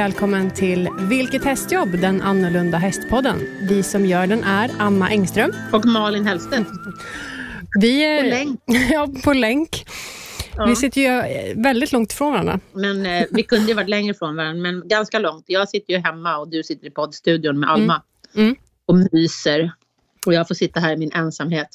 välkommen 0.00 0.50
till 0.50 0.88
Vilket 0.98 1.44
hästjobb? 1.44 2.00
Den 2.00 2.22
annorlunda 2.22 2.78
hästpodden. 2.78 3.38
Vi 3.68 3.82
som 3.82 4.06
gör 4.06 4.26
den 4.26 4.44
är 4.44 4.70
Amma 4.78 5.08
Engström. 5.08 5.52
Och 5.72 5.86
Malin 5.86 6.26
Hellstedt. 6.26 6.68
Vi 7.80 8.04
är, 8.04 8.22
På 8.22 8.28
länk. 8.28 8.60
ja, 8.92 9.08
på 9.24 9.32
länk. 9.32 9.86
Ja. 10.56 10.66
Vi 10.66 10.76
sitter 10.76 11.00
ju 11.00 11.06
eh, 11.06 11.56
väldigt 11.56 11.92
långt 11.92 12.12
ifrån 12.12 12.32
varandra. 12.32 12.60
Men 12.72 13.06
eh, 13.06 13.24
vi 13.30 13.42
kunde 13.42 13.68
ju 13.68 13.74
varit 13.74 13.88
längre 13.88 14.14
från 14.14 14.36
varandra, 14.36 14.62
men 14.62 14.88
ganska 14.88 15.18
långt. 15.18 15.44
Jag 15.46 15.68
sitter 15.68 15.92
ju 15.94 15.98
hemma 16.00 16.38
och 16.38 16.48
du 16.48 16.62
sitter 16.62 16.86
i 16.86 16.90
poddstudion 16.90 17.60
med 17.60 17.70
Alma 17.70 18.02
Mm. 18.36 18.56
och 18.86 18.96
myser. 19.12 19.72
Och 20.26 20.34
jag 20.34 20.48
får 20.48 20.54
sitta 20.54 20.80
här 20.80 20.92
i 20.92 20.96
min 20.96 21.12
ensamhet. 21.12 21.68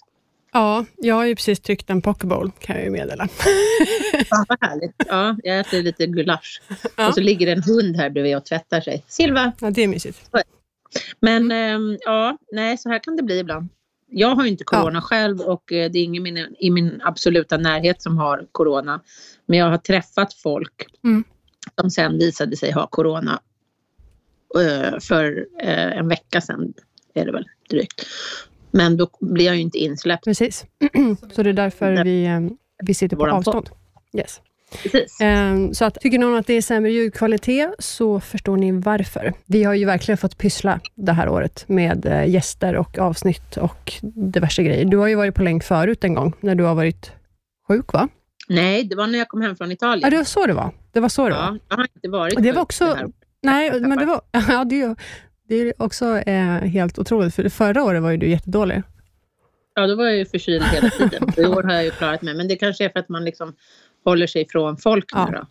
Ja, 0.55 0.85
jag 0.97 1.15
har 1.15 1.25
ju 1.25 1.35
precis 1.35 1.59
tryckt 1.59 1.89
en 1.89 2.01
pokeball, 2.01 2.51
kan 2.59 2.75
jag 2.75 2.85
ju 2.85 2.91
meddela. 2.91 3.27
Fan 4.29 4.45
vad 4.49 4.57
härligt. 4.61 4.95
Ja, 5.07 5.37
jag 5.43 5.59
äter 5.59 5.83
lite 5.83 6.07
gulasch. 6.07 6.61
Ja. 6.95 7.07
Och 7.07 7.13
så 7.13 7.21
ligger 7.21 7.47
en 7.47 7.63
hund 7.63 7.95
här 7.95 8.09
bredvid 8.09 8.37
och 8.37 8.45
tvättar 8.45 8.81
sig. 8.81 9.03
Silva! 9.07 9.51
Ja, 9.61 9.71
det 9.71 9.83
är 9.83 9.87
mysigt. 9.87 10.29
Men 11.19 11.51
ehm, 11.51 11.97
ja, 12.05 12.37
nej, 12.51 12.77
så 12.77 12.89
här 12.89 12.99
kan 12.99 13.15
det 13.15 13.23
bli 13.23 13.39
ibland. 13.39 13.69
Jag 14.09 14.35
har 14.35 14.43
ju 14.43 14.49
inte 14.49 14.63
corona 14.63 15.01
själv 15.01 15.39
och 15.41 15.71
eh, 15.71 15.91
det 15.91 15.99
är 15.99 16.03
ingen 16.03 16.23
min, 16.23 16.55
i 16.59 16.71
min 16.71 17.01
absoluta 17.03 17.57
närhet 17.57 18.01
som 18.01 18.17
har 18.17 18.47
corona. 18.51 19.01
Men 19.45 19.59
jag 19.59 19.69
har 19.69 19.77
träffat 19.77 20.33
folk 20.33 20.85
Mm. 21.03 21.23
som 21.81 21.89
sen 21.89 22.17
visade 22.17 22.57
sig 22.57 22.71
ha 22.71 22.87
corona 22.87 23.39
eh, 24.59 24.99
för 24.99 25.45
eh, 25.61 25.97
en 25.97 26.07
vecka 26.07 26.41
sedan 26.41 26.73
är 27.13 27.25
det 27.25 27.31
väl 27.31 27.45
drygt. 27.69 28.05
Men 28.75 28.97
då 28.97 29.09
blir 29.21 29.45
jag 29.45 29.55
ju 29.55 29.61
inte 29.61 29.77
insläppt. 29.77 30.23
Precis. 30.25 30.65
Så 31.31 31.43
det 31.43 31.49
är 31.49 31.53
därför 31.53 32.04
vi, 32.04 32.26
eh, 32.26 32.40
vi 32.84 32.93
sitter 32.93 33.18
på 33.18 33.27
avstånd. 33.27 33.70
Yes. 34.18 34.41
Precis. 34.84 35.18
Ehm, 35.21 35.73
Så 35.73 35.85
att, 35.85 35.99
tycker 36.01 36.20
någon 36.20 36.35
att 36.40 36.48
det 36.48 36.54
är 36.54 36.62
sämre 36.62 36.91
ljudkvalitet 36.91 37.70
så 37.79 38.20
förstår 38.20 38.57
ni 38.57 38.71
varför. 38.71 39.34
Vi 39.46 39.63
har 39.63 39.73
ju 39.73 39.85
verkligen 39.85 40.18
fått 40.18 40.37
pyssla 40.37 40.79
det 40.96 41.12
här 41.13 41.29
året 41.29 41.63
med 41.68 42.05
eh, 42.05 42.29
gäster 42.29 42.76
och 42.76 42.99
avsnitt 42.99 43.57
och 43.57 43.93
diverse 44.01 44.63
grejer. 44.63 44.85
Du 44.85 44.98
har 44.98 45.07
ju 45.07 45.15
varit 45.15 45.35
på 45.35 45.43
länk 45.43 45.63
förut 45.63 46.03
en 46.03 46.13
gång 46.13 46.34
när 46.40 46.55
du 46.55 46.63
har 46.63 46.76
varit 46.76 47.12
sjuk, 47.68 47.93
va? 47.93 48.07
Nej, 48.49 48.84
det 48.84 48.96
var 48.96 49.07
när 49.07 49.20
jag 49.20 49.27
kom 49.27 49.41
hem 49.41 49.55
från 49.55 49.68
Ja, 49.70 49.73
Italien. 49.73 50.09
det 50.09 50.18
var 50.18 50.23
så 50.23 50.46
det 50.46 50.53
var. 50.53 50.71
Det 50.91 50.99
var 50.99 51.09
så 51.09 51.29
det 51.29 51.35
var. 51.35 51.41
Ja, 51.41 51.57
jag 51.70 51.77
har 51.77 51.87
inte 51.96 52.09
varit 52.09 52.43
det 52.43 52.51
var 52.51 52.62
också- 52.62 52.85
det 52.85 52.96
här. 52.96 53.07
Nej, 53.43 53.79
men 53.81 53.98
det 53.98 54.05
var... 54.05 54.21
Ja, 54.49 54.63
det, 54.63 54.96
det 55.48 55.55
är 55.55 55.74
också 55.77 56.05
eh, 56.18 56.46
helt 56.48 56.99
otroligt, 56.99 57.35
för 57.35 57.49
förra 57.49 57.84
året 57.84 58.01
var 58.01 58.12
ju 58.12 58.18
du 58.18 58.29
jättedålig. 58.29 58.84
Ja, 59.74 59.87
då 59.87 59.96
var 59.96 60.05
jag 60.05 60.18
ju 60.18 60.26
förkyld 60.26 60.63
hela 60.63 60.90
tiden. 60.90 61.29
I 61.37 61.46
år 61.46 61.63
har 61.63 61.74
jag 61.74 61.84
ju 61.84 61.91
klarat 61.91 62.21
mig. 62.21 62.35
Men 62.35 62.48
det 62.48 62.55
kanske 62.55 62.85
är 62.85 62.90
för 62.90 62.99
att 62.99 63.10
man 63.10 63.26
liksom 63.26 63.55
håller 64.03 64.28
sig 64.28 64.47
från 64.50 64.78
folk 64.78 65.06
Ja, 65.12 65.25
nu 65.25 65.38
då. 65.38 65.47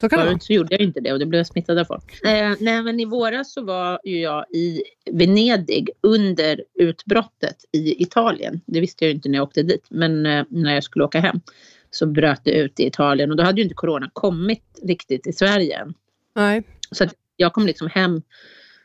Så 0.00 0.08
kan. 0.08 0.18
Förut 0.18 0.42
så 0.42 0.52
gjorde 0.52 0.74
jag 0.74 0.80
inte 0.80 1.00
det 1.00 1.12
och 1.12 1.18
det 1.18 1.26
blev 1.26 1.44
smittad 1.44 1.78
av 1.78 1.84
folk. 1.84 2.24
Eh, 2.24 2.52
nej, 2.60 2.82
men 2.82 3.00
i 3.00 3.04
våras 3.04 3.52
så 3.52 3.64
var 3.64 4.00
ju 4.04 4.20
jag 4.20 4.44
i 4.50 4.82
Venedig 5.12 5.90
under 6.00 6.64
utbrottet 6.74 7.56
i 7.72 8.02
Italien. 8.02 8.60
Det 8.66 8.80
visste 8.80 9.04
jag 9.04 9.08
ju 9.08 9.14
inte 9.14 9.28
när 9.28 9.38
jag 9.38 9.42
åkte 9.42 9.62
dit. 9.62 9.86
Men 9.90 10.26
eh, 10.26 10.44
när 10.48 10.74
jag 10.74 10.84
skulle 10.84 11.04
åka 11.04 11.20
hem 11.20 11.40
så 11.90 12.06
bröt 12.06 12.40
det 12.44 12.50
ut 12.50 12.80
i 12.80 12.86
Italien. 12.86 13.30
Och 13.30 13.36
då 13.36 13.42
hade 13.42 13.60
ju 13.60 13.62
inte 13.62 13.74
corona 13.74 14.10
kommit 14.12 14.80
riktigt 14.82 15.26
i 15.26 15.32
Sverige 15.32 15.78
än. 15.78 15.94
Nej. 16.34 16.62
Så 16.90 17.06
jag 17.36 17.52
kom 17.52 17.66
liksom 17.66 17.88
hem 17.88 18.22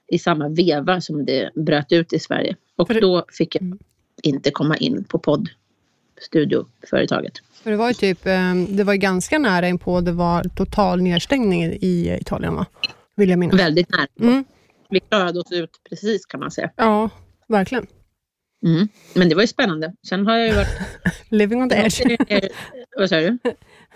i 0.08 0.20
samma 0.20 0.50
veva 0.50 1.02
som 1.02 1.26
det 1.26 1.50
bröt 1.56 1.92
ut 1.92 2.14
i 2.14 2.20
Sverige. 2.20 2.56
Och 2.76 2.88
det- 2.88 3.00
då 3.00 3.26
fick 3.38 3.56
jag 3.56 3.62
Mm. 3.62 3.80
inte 4.24 4.52
komma 4.52 4.78
in 4.78 5.04
på 5.04 5.20
poddstudioföretaget. 5.20 7.34
För 7.64 7.72
det 7.72 7.78
var 7.78 7.88
ju 7.88 7.94
typ, 7.94 8.26
eh, 8.26 8.54
det 8.70 8.84
var 8.84 8.94
ju 8.94 9.00
ganska 9.00 9.40
nära 9.40 9.68
in 9.68 9.80
på 9.80 10.02
det 10.02 10.12
var 10.12 10.44
total 10.44 11.02
nedstängning 11.02 11.64
i 11.64 12.18
Italien, 12.22 12.56
va? 12.56 12.66
Vill 13.16 13.30
jag 13.30 13.40
minnas. 13.40 13.60
Väldigt 13.60 13.90
nära. 13.90 14.08
Mm. 14.20 14.46
Vi 14.90 15.00
klarade 15.00 15.40
oss 15.40 15.52
ut 15.52 15.72
precis 15.90 16.26
kan 16.26 16.40
man 16.40 16.52
säga. 16.52 16.72
Ja, 16.76 17.10
verkligen. 17.48 17.88
Mm. 18.66 18.88
Men 19.14 19.30
det 19.30 19.36
var 19.36 19.42
ju 19.44 19.48
spännande. 19.48 19.94
Sen 20.10 20.28
har 20.28 20.38
jag 20.38 20.48
ju 20.48 20.54
varit... 20.56 20.78
Living 21.30 21.62
on 21.62 21.70
the 21.70 21.76
edge. 21.76 22.02
Vad 22.98 23.10
sa 23.10 23.16
du? 23.20 23.38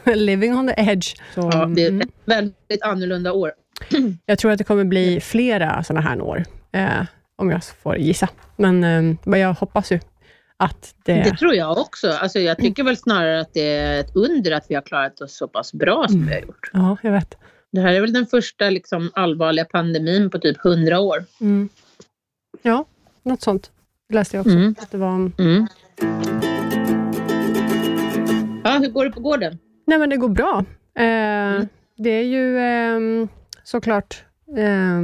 Living 0.16 0.53
on 0.57 0.67
the 0.67 0.73
edge. 0.78 1.16
Så, 1.35 1.50
Ja, 1.53 1.66
det 1.66 1.83
är 1.83 1.89
mm. 1.89 2.01
ett 2.01 2.09
väldigt 2.25 2.81
annorlunda 2.81 3.33
år. 3.33 3.51
Jag 4.25 4.40
tror 4.40 4.51
att 4.51 4.57
det 4.57 4.63
kommer 4.63 4.84
bli 4.84 5.19
flera 5.22 5.84
sådana 5.84 6.09
här 6.09 6.22
år, 6.22 6.44
eh, 6.72 7.01
om 7.35 7.50
jag 7.51 7.63
får 7.63 7.97
gissa. 7.97 8.29
Men 8.56 8.84
eh, 9.25 9.40
jag 9.40 9.53
hoppas 9.53 9.91
ju 9.91 10.00
att 10.57 10.95
det... 11.06 11.13
Det 11.13 11.38
tror 11.38 11.53
jag 11.56 11.78
också. 11.78 12.12
Alltså, 12.12 12.39
jag 12.39 12.57
tycker 12.57 12.84
väl 12.84 12.97
snarare 12.97 13.39
att 13.41 13.53
det 13.53 13.62
är 13.78 14.00
ett 14.00 14.16
under 14.16 14.51
att 14.51 14.66
vi 14.69 14.75
har 14.75 14.81
klarat 14.81 15.22
oss 15.22 15.38
så 15.38 15.47
pass 15.47 15.73
bra 15.73 16.06
som 16.07 16.16
Mm. 16.16 16.28
vi 16.28 16.34
har 16.34 16.41
gjort. 16.41 16.69
Ja, 16.73 16.97
jag 17.03 17.12
vet. 17.12 17.35
Det 17.72 17.81
här 17.81 17.94
är 17.94 18.01
väl 18.01 18.13
den 18.13 18.25
första 18.25 18.69
liksom, 18.69 19.12
allvarliga 19.13 19.66
pandemin 19.66 20.29
på 20.29 20.39
typ 20.39 20.66
100 20.66 21.00
år. 21.00 21.25
Mm. 21.41 21.69
Ja, 22.62 22.85
något 23.23 23.41
sånt 23.41 23.72
läste 24.13 24.38
jag 24.38 24.41
också. 24.45 24.56
Mm. 24.57 24.75
Att 24.79 24.91
det 24.91 24.97
var... 24.97 25.31
Mm. 25.38 25.68
Ja, 28.63 28.78
hur 28.79 28.89
går 28.89 29.06
det 29.06 29.12
på 29.12 29.19
gården? 29.19 29.57
Nej, 29.88 29.97
men 29.97 30.09
det 30.09 30.18
går 30.18 30.29
bra. 30.29 30.57
Eh, 31.00 31.63
Det 31.97 32.09
är 32.09 32.23
ju 32.23 32.57
eh, 32.57 33.28
såklart 33.72 34.24
eh, 34.57 35.02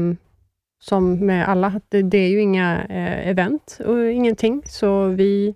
som 0.79 1.25
med 1.25 1.47
alla, 1.49 1.81
det, 1.89 2.01
det 2.01 2.17
är 2.17 2.29
ju 2.29 2.41
inga 2.41 2.83
eh, 2.89 3.27
event 3.29 3.79
och 3.85 4.11
ingenting, 4.11 4.63
så 4.65 5.07
vi 5.07 5.55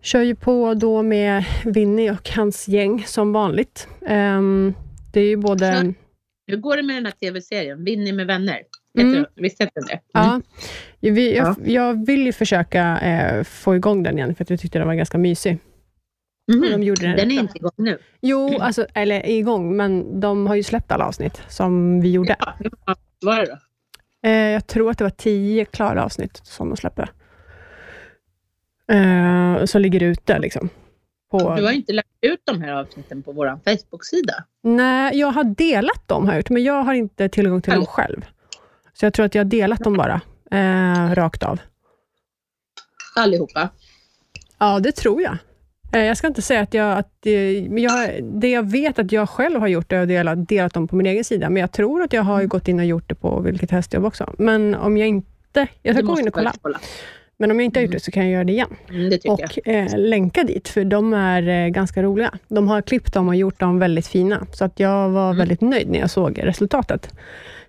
kör 0.00 0.22
ju 0.22 0.34
på 0.34 0.74
då 0.74 1.02
med 1.02 1.44
Winnie 1.64 2.10
och 2.10 2.30
hans 2.30 2.68
gäng 2.68 3.04
som 3.06 3.32
vanligt. 3.32 3.88
Eh, 4.06 4.42
det 5.12 5.20
är 5.20 5.26
ju 5.26 5.36
både... 5.36 5.94
Hur 6.46 6.56
går 6.56 6.76
det 6.76 6.82
med 6.82 6.96
den 6.96 7.06
här 7.06 7.12
tv-serien? 7.12 7.84
Winnie 7.84 8.12
med 8.12 8.26
vänner? 8.26 8.58
Mm. 8.98 9.24
Visst 9.36 9.60
heter 9.60 9.72
den 9.74 9.86
det? 9.86 10.00
Ja, 10.12 10.40
vi, 11.00 11.36
jag, 11.36 11.46
Ja. 11.46 11.56
jag 11.64 12.06
vill 12.06 12.26
ju 12.26 12.32
försöka 12.32 13.00
eh, 13.00 13.44
få 13.44 13.76
igång 13.76 14.02
den 14.02 14.18
igen, 14.18 14.34
för 14.34 14.44
att 14.44 14.50
jag 14.50 14.60
tyckte 14.60 14.78
den 14.78 14.86
var 14.88 14.94
ganska 14.94 15.18
mysig. 15.18 15.58
Mhm. 16.52 16.62
de 16.62 16.82
gjorde 16.82 17.06
den 17.06 17.16
Den 17.16 17.30
är 17.30 17.34
inte 17.40 17.58
igång 17.58 17.72
nu. 17.76 17.98
Jo, 18.20 18.58
alltså, 18.60 18.86
eller 18.94 19.26
igång, 19.28 19.76
men 19.76 20.20
de 20.20 20.46
har 20.46 20.54
ju 20.54 20.62
släppt 20.62 20.92
alla 20.92 21.06
avsnitt 21.06 21.42
som 21.48 22.00
vi 22.00 22.10
gjorde. 22.12 22.36
Ja, 22.38 22.54
hur 22.58 22.70
många 22.86 22.96
var 23.20 23.36
det 23.40 23.46
då? 23.46 23.58
Eh, 24.28 24.32
jag 24.50 24.66
tror 24.66 24.90
att 24.90 24.98
det 24.98 25.04
var 25.04 25.10
tio 25.10 25.64
klara 25.64 26.04
avsnitt 26.04 26.40
som 26.44 26.68
de 26.68 26.76
släppte. 26.76 27.08
Eh, 28.92 29.64
som 29.64 29.80
ligger 29.82 30.02
ute 30.02 30.38
liksom. 30.38 30.68
På... 31.30 31.54
Du 31.56 31.64
har 31.64 31.72
inte 31.72 31.92
lagt 31.92 32.08
ut 32.20 32.40
de 32.44 32.62
här 32.62 32.72
avsnitten 32.72 33.22
på 33.22 33.32
vår 33.32 33.58
Facebook-sida. 33.64 34.44
Nej, 34.62 35.18
jag 35.18 35.26
har 35.32 35.44
delat 35.44 36.08
dem, 36.08 36.26
jag 36.26 36.36
gjort, 36.36 36.50
men 36.50 36.64
jag 36.64 36.82
har 36.82 36.94
inte 36.94 37.28
tillgång 37.28 37.62
till 37.62 37.70
dem 37.70 37.78
Eller? 37.78 37.86
själv. 37.86 38.26
Så 38.92 39.06
jag 39.06 39.14
tror 39.14 39.26
att 39.26 39.34
jag 39.34 39.44
har 39.44 39.50
delat 39.50 39.80
dem 39.80 39.96
bara, 39.96 40.20
eh, 40.50 41.14
rakt 41.14 41.42
av. 41.42 41.60
Allihopa. 43.16 43.68
Ja, 44.58 44.80
det 44.80 44.92
tror 44.92 45.22
jag. 45.22 45.36
Eh, 45.94 46.04
Jag 46.04 46.16
ska 46.16 46.26
inte 46.26 46.42
säga 46.42 46.60
att 46.60 46.74
jag... 46.74 46.98
Att, 46.98 47.26
eh, 47.26 47.32
jag 47.82 48.10
det 48.22 48.48
jag 48.50 48.70
vet 48.70 48.98
att 48.98 49.12
jag 49.12 49.28
själv 49.28 49.60
har 49.60 49.68
gjort 49.68 49.92
är 49.92 50.02
att 50.02 50.08
dela, 50.08 50.34
delat 50.34 50.74
dem 50.74 50.88
på 50.88 50.96
min 50.96 51.06
egen 51.06 51.24
sida, 51.24 51.50
men 51.50 51.60
jag 51.60 51.72
tror 51.72 52.02
att 52.02 52.12
jag 52.12 52.22
har 52.22 52.40
ju 52.40 52.46
gått 52.46 52.68
in 52.68 52.78
och 52.78 52.84
gjort 52.86 53.08
det 53.08 53.14
på 53.14 53.40
Vilket 53.40 53.70
hästjobb 53.70 54.04
också. 54.04 54.34
Men 54.38 54.74
om 54.74 54.96
jag 54.96 55.08
inte... 55.08 55.66
Jag 55.82 55.96
ska 55.96 56.04
gå 56.04 56.20
in 56.20 56.28
och 56.28 56.34
kolla. 56.34 56.52
kolla. 56.62 56.80
Men 57.36 57.50
om 57.50 57.60
jag 57.60 57.64
inte 57.64 57.78
har 57.80 57.82
gjort 57.82 57.88
Mm. 57.90 57.96
det 57.98 58.04
så 58.04 58.10
kan 58.10 58.22
jag 58.22 58.32
göra 58.32 58.44
det 58.44 58.52
igen. 58.52 58.76
Mm, 58.90 59.10
det. 59.10 59.24
Och 59.24 59.68
eh, 59.68 59.98
länka 59.98 60.42
dit, 60.44 60.68
för 60.68 60.84
de 60.84 61.14
är 61.14 61.48
eh, 61.48 61.68
ganska 61.68 62.02
roliga. 62.02 62.30
De 62.48 62.68
har 62.68 62.82
klippt 62.82 63.14
dem 63.14 63.28
och 63.28 63.34
gjort 63.36 63.60
dem 63.60 63.78
väldigt 63.78 64.06
fina. 64.06 64.46
Så 64.52 64.64
att 64.64 64.80
jag 64.80 65.08
var 65.10 65.24
Mm. 65.26 65.36
väldigt 65.38 65.60
nöjd 65.60 65.90
när 65.90 65.98
jag 65.98 66.10
såg 66.10 66.40
resultatet 66.42 67.12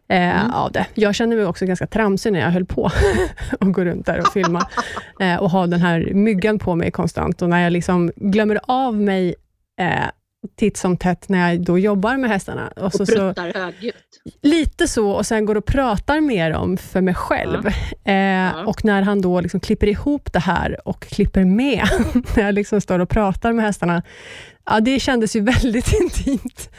eh, 0.08 0.40
Mm. 0.42 0.52
av 0.54 0.72
det. 0.72 0.86
Jag 0.94 1.16
kände 1.16 1.36
mig 1.36 1.46
också 1.46 1.66
ganska 1.66 1.88
tramsig 1.88 2.34
när 2.34 2.40
jag 2.40 2.52
höll 2.52 2.66
på 2.66 2.90
och 3.60 3.74
gå 3.74 3.86
runt 3.86 4.06
där 4.06 4.20
och 4.20 4.28
filma. 4.28 4.68
eh, 5.20 5.36
och 5.36 5.50
ha 5.50 5.68
den 5.68 5.81
här 5.81 6.10
myggan 6.13 6.60
på 6.60 6.75
mig 6.75 6.92
konstant. 6.92 7.42
Och 7.42 7.50
när 7.50 7.63
jag 7.63 7.74
liksom 7.74 8.12
glömmer 8.16 8.60
av 8.68 8.96
mig 8.96 9.36
eh, 9.80 10.06
titt 10.56 10.77
som 10.77 10.97
tätt 10.97 11.30
när 11.30 11.50
jag 11.51 11.62
då 11.62 11.80
jobbar 11.80 12.18
med 12.18 12.30
hästarna. 12.30 12.68
Och 12.68 12.92
så, 12.94 13.01
Och 13.03 13.07
så, 13.07 13.15
pruttar 13.15 13.53
högljutt. 13.59 13.95
Lite 14.42 14.88
så, 14.88 15.12
och 15.12 15.25
sen 15.25 15.45
går 15.45 15.56
och 15.57 15.65
pratar 15.65 16.21
med 16.21 16.51
dem 16.51 16.77
för 16.77 17.01
mig 17.01 17.13
själv. 17.13 17.68
Eh, 18.06 18.59
Och 18.68 18.86
när 18.86 19.01
han 19.01 19.21
då 19.21 19.42
liksom 19.42 19.59
klipper 19.59 19.88
ihop 19.88 20.33
det 20.33 20.39
här 20.39 20.88
och 20.88 21.01
klipper 21.01 21.44
med, 21.45 21.88
när 22.36 22.44
jag 22.44 22.53
liksom 22.53 22.81
står 22.81 23.00
och 23.00 23.09
pratar 23.09 23.53
med 23.53 23.65
hästarna, 23.65 24.03
ja, 24.65 24.80
det 24.80 25.00
kändes 25.00 25.36
ju 25.36 25.42
väldigt 25.62 25.94
intimt. 26.01 26.69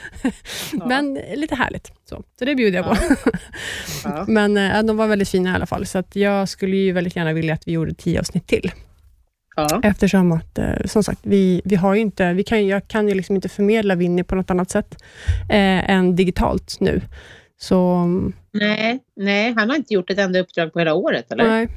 Ja. 0.73 0.87
Men 0.87 1.15
lite 1.35 1.55
härligt. 1.55 1.93
Så, 2.09 2.23
så 2.39 2.45
det 2.45 2.55
bjuder 2.55 2.79
jag 2.79 2.87
på. 2.87 2.97
Ja. 4.05 4.25
Men 4.29 4.57
eh, 4.57 4.83
de 4.83 4.97
var 4.97 5.07
väldigt 5.07 5.29
fina 5.29 5.51
i 5.51 5.55
alla 5.55 5.67
fall, 5.67 5.87
så 5.87 6.03
jag 6.13 6.49
skulle 6.49 6.77
ju 6.77 6.93
väldigt 6.93 7.17
gärna 7.17 7.33
vilja 7.33 7.55
att 7.55 7.69
vi 7.69 7.73
gjorde 7.73 7.95
tio 7.95 8.21
avsnitt 8.21 8.47
till. 8.47 8.73
Ja. 9.57 9.81
Eftersom 9.83 10.33
att, 10.33 10.59
eh, 10.59 10.75
som 10.85 11.03
sagt, 11.03 11.21
vi, 11.23 11.63
vi 11.65 11.77
har 11.77 11.95
inte, 11.95 12.33
vi 12.33 12.45
kan, 12.45 12.67
jag 12.67 12.89
kan 12.89 13.09
ju 13.09 13.15
liksom 13.15 13.37
inte 13.37 13.49
förmedla 13.49 13.95
Winnie 13.95 14.25
på 14.25 14.35
något 14.35 14.51
annat 14.51 14.71
sätt 14.71 15.03
eh, 15.51 15.91
än 15.91 16.17
digitalt 16.17 16.77
nu. 16.81 17.01
Så 17.59 18.07
Nej, 18.53 18.99
nej, 19.17 19.53
han 19.57 19.71
har 19.71 19.77
inte 19.77 19.95
gjort 19.95 20.11
ett 20.11 20.19
enda 20.19 20.39
uppdrag 20.39 20.73
på 20.73 20.79
hela 20.79 20.95
året, 20.95 21.33
eller? 21.33 21.49
Nej. 21.49 21.69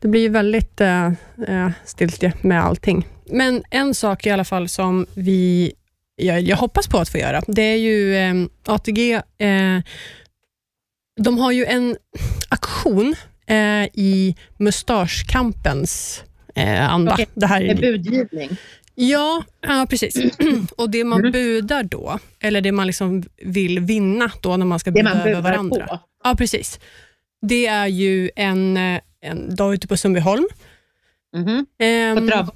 Det 0.00 0.08
blir 0.08 0.20
ju 0.20 0.28
väldigt 0.28 0.80
eh, 0.80 1.06
eh, 1.48 1.70
stiltje 1.84 2.32
med 2.40 2.64
allting. 2.64 3.08
Men 3.26 3.62
en 3.70 3.94
sak 3.94 4.26
i 4.26 4.30
alla 4.30 4.44
fall 4.44 4.68
som 4.68 5.06
vi, 5.14 5.72
jag, 6.16 6.40
jag 6.40 6.56
hoppas 6.56 6.88
på 6.88 6.98
att 6.98 7.08
få 7.08 7.18
göra, 7.18 7.42
det 7.46 7.62
är 7.62 7.76
ju 7.76 8.16
eh, 8.16 8.34
ATG 8.66 9.12
eh, 9.38 9.80
De 11.20 11.38
har 11.38 11.52
ju 11.52 11.64
en 11.64 11.96
aktion 12.48 13.14
eh, 13.46 13.84
i 13.84 14.36
mustaschkampens 14.56 16.22
eh, 16.54 16.90
anda. 16.90 17.12
Okej, 17.12 17.26
Det 17.34 17.46
här 17.46 17.62
är 17.62 17.74
budgivning. 17.74 18.56
Ja, 18.94 19.44
ja 19.60 19.86
precis. 19.90 20.16
Och 20.76 20.90
det 20.90 21.04
man 21.04 21.20
Mm. 21.20 21.32
budar 21.32 21.82
då, 21.82 22.18
eller 22.40 22.60
det 22.60 22.72
man 22.72 22.86
liksom 22.86 23.22
vill 23.42 23.80
vinna 23.80 24.30
då 24.42 24.56
när 24.56 24.66
man 24.66 24.78
ska 24.78 24.90
buda 24.90 25.14
man 25.14 25.20
över 25.28 25.40
varandra. 25.40 25.86
på. 25.86 25.98
Ja, 26.24 26.34
precis. 26.38 26.80
Det 27.46 27.66
är 27.66 27.86
ju 27.86 28.30
en, 28.36 28.76
eh, 28.76 29.00
en 29.20 29.56
dag 29.56 29.74
ute 29.74 29.88
på 29.88 29.96
Sundbyholm. 29.96 30.46
Mhm. 31.36 31.66
Ehm, 31.78 32.16
På 32.16 32.26
travbanan. 32.26 32.54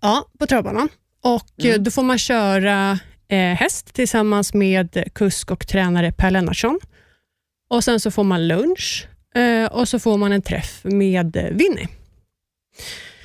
Ja, 0.00 0.26
på 0.38 0.46
travbanan. 0.46 0.88
Och 1.22 1.50
Mm. 1.64 1.74
eh, 1.74 1.80
Då 1.82 1.90
får 1.90 2.02
man 2.02 2.18
köra 2.18 2.98
eh, 3.28 3.38
häst 3.38 3.94
tillsammans 3.94 4.54
med 4.54 5.04
kusk 5.14 5.50
och 5.50 5.66
tränare 5.68 6.12
Per 6.12 6.30
Lennartsson. 6.30 6.80
Och 7.70 7.84
Sen 7.84 8.00
så 8.00 8.10
får 8.10 8.24
man 8.24 8.48
lunch 8.48 9.06
eh, 9.34 9.72
och 9.72 9.88
så 9.88 9.98
får 9.98 10.16
man 10.18 10.32
en 10.32 10.42
träff 10.42 10.80
med 10.84 11.36
eh, 11.36 11.42
Winnie. 11.44 11.88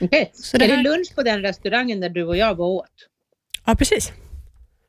Okej. 0.02 0.32
Det 0.54 0.66
Är 0.66 0.70
här- 0.70 0.78
det 0.78 0.90
lunch 0.90 1.16
på 1.16 1.24
den 1.24 1.42
restaurangen 1.42 2.00
där 2.00 2.10
du 2.10 2.24
och 2.24 2.38
jag 2.38 2.56
var 2.56 2.66
åt? 2.68 2.86
Ja, 3.66 3.76
precis. 3.76 4.12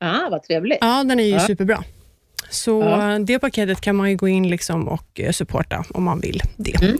Ah, 0.01 0.29
vad 0.31 0.43
trevligt. 0.43 0.79
Ja, 0.81 1.05
den 1.05 1.21
är 1.21 1.25
ju 1.25 1.31
Ja. 1.31 1.41
superbra. 1.47 1.85
Så 2.51 2.81
Ja. 2.83 3.13
eh, 3.15 3.19
det 3.21 3.39
paketet 3.39 3.81
kan 3.81 3.97
man 3.97 4.11
ju 4.11 4.17
gå 4.17 4.29
in 4.29 4.49
liksom 4.51 4.89
och 4.89 5.21
eh, 5.21 5.31
supporta 5.33 5.85
om 5.91 6.05
man 6.05 6.21
vill 6.21 6.41
det. 6.57 6.83
Mm. 6.83 6.99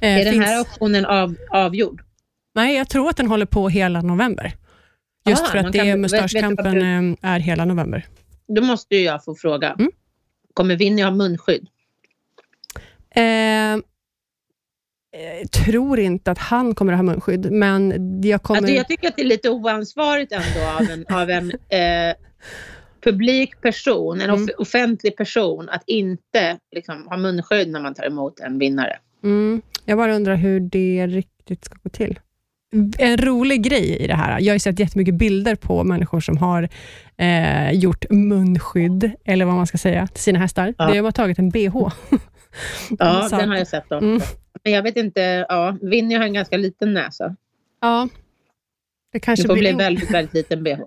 Eh, 0.00 0.20
är 0.20 0.24
den 0.24 0.32
finns- 0.34 0.46
här 0.46 0.58
auktionen 0.58 1.06
av, 1.06 1.34
avgjord? 1.50 2.02
Nej, 2.54 2.76
jag 2.76 2.88
tror 2.88 3.08
att 3.10 3.16
den 3.16 3.26
håller 3.28 3.46
på 3.46 3.68
hela 3.68 4.02
november. 4.02 4.52
Just 5.26 5.42
Ah, 5.42 5.46
för 5.46 5.58
att 5.58 5.72
det 5.72 5.82
du 5.82 5.96
mustaschkampen 5.96 6.74
vad 6.74 6.76
eh, 7.26 7.32
är 7.34 7.40
hela 7.40 7.64
november. 7.64 8.06
Då 8.48 8.62
måste 8.62 8.96
ju 8.96 9.02
jag 9.02 9.24
få 9.24 9.34
fråga. 9.34 9.76
Mm. 9.78 9.90
Kommer 10.54 10.76
Winnie 10.76 11.02
ha 11.04 11.10
munskydd? 11.10 11.66
Eh, 13.14 13.22
eh, 13.22 13.78
tror 15.64 15.98
inte 15.98 16.30
att 16.30 16.38
han 16.38 16.74
kommer 16.74 16.92
att 16.92 16.98
ha 16.98 17.02
munskydd, 17.02 17.52
men 17.52 17.94
jag 18.24 18.42
kommer... 18.42 18.58
Alltså 18.60 18.74
jag 18.74 18.88
tycker 18.88 19.08
att 19.08 19.16
det 19.16 19.22
är 19.22 19.26
lite 19.26 19.50
oansvarigt 19.50 20.32
ändå 20.32 20.70
av 20.78 20.90
en, 20.90 21.16
av 21.16 21.30
en 21.30 21.50
eh, 21.50 22.14
publik 23.04 23.60
person, 23.60 24.20
en 24.20 24.30
off- 24.30 24.36
Mm. 24.40 24.54
offentlig 24.58 25.16
person, 25.16 25.68
att 25.68 25.82
inte 25.86 26.58
liksom, 26.76 27.06
ha 27.08 27.16
munskydd 27.16 27.68
när 27.68 27.80
man 27.80 27.94
tar 27.94 28.06
emot 28.06 28.40
en 28.40 28.58
vinnare. 28.58 28.96
mm, 29.24 29.62
jag 29.84 29.98
bara 29.98 30.14
undrar 30.16 30.34
hur 30.36 30.60
det 30.60 31.06
riktigt 31.06 31.64
ska 31.64 31.74
gå 31.82 31.88
till. 31.90 32.18
En 32.98 33.16
rolig 33.16 33.62
grej 33.62 33.96
i 33.96 34.06
det 34.06 34.14
här, 34.14 34.40
jag 34.40 34.50
har 34.50 34.54
ju 34.54 34.58
sett 34.60 34.78
jättemycket 34.80 35.14
bilder 35.14 35.54
på 35.54 35.84
människor 35.84 36.20
som 36.20 36.36
har 36.36 36.68
eh, 37.16 37.70
gjort 37.72 38.04
munskydd, 38.10 39.10
eller 39.24 39.44
vad 39.44 39.54
man 39.54 39.66
ska 39.66 39.78
säga, 39.78 40.06
till 40.06 40.22
sina 40.22 40.38
hästar. 40.38 40.74
Ja. 40.78 40.90
Det 40.92 40.98
har 40.98 41.10
tagit 41.12 41.38
en 41.38 41.50
bh. 41.50 41.88
Ja, 42.98 43.28
Så 43.30 43.36
den 43.36 43.48
har 43.48 43.56
jag 43.56 43.66
sett 43.68 43.84
också. 43.84 43.96
Mm. 44.06 44.20
Men 44.64 44.72
jag 44.72 44.82
vet 44.82 44.96
inte, 44.96 45.46
ja, 45.48 45.76
Winnie 45.82 46.16
har 46.16 46.24
en 46.24 46.32
ganska 46.34 46.56
liten 46.56 46.94
näsa. 46.94 47.36
Ja, 47.80 48.08
det 49.12 49.20
kanske 49.20 49.46
får 49.46 49.54
blir 49.54 49.74
bli 49.74 49.84
väldigt, 49.84 50.10
väldigt 50.10 50.34
liten 50.34 50.62
bh. 50.64 50.78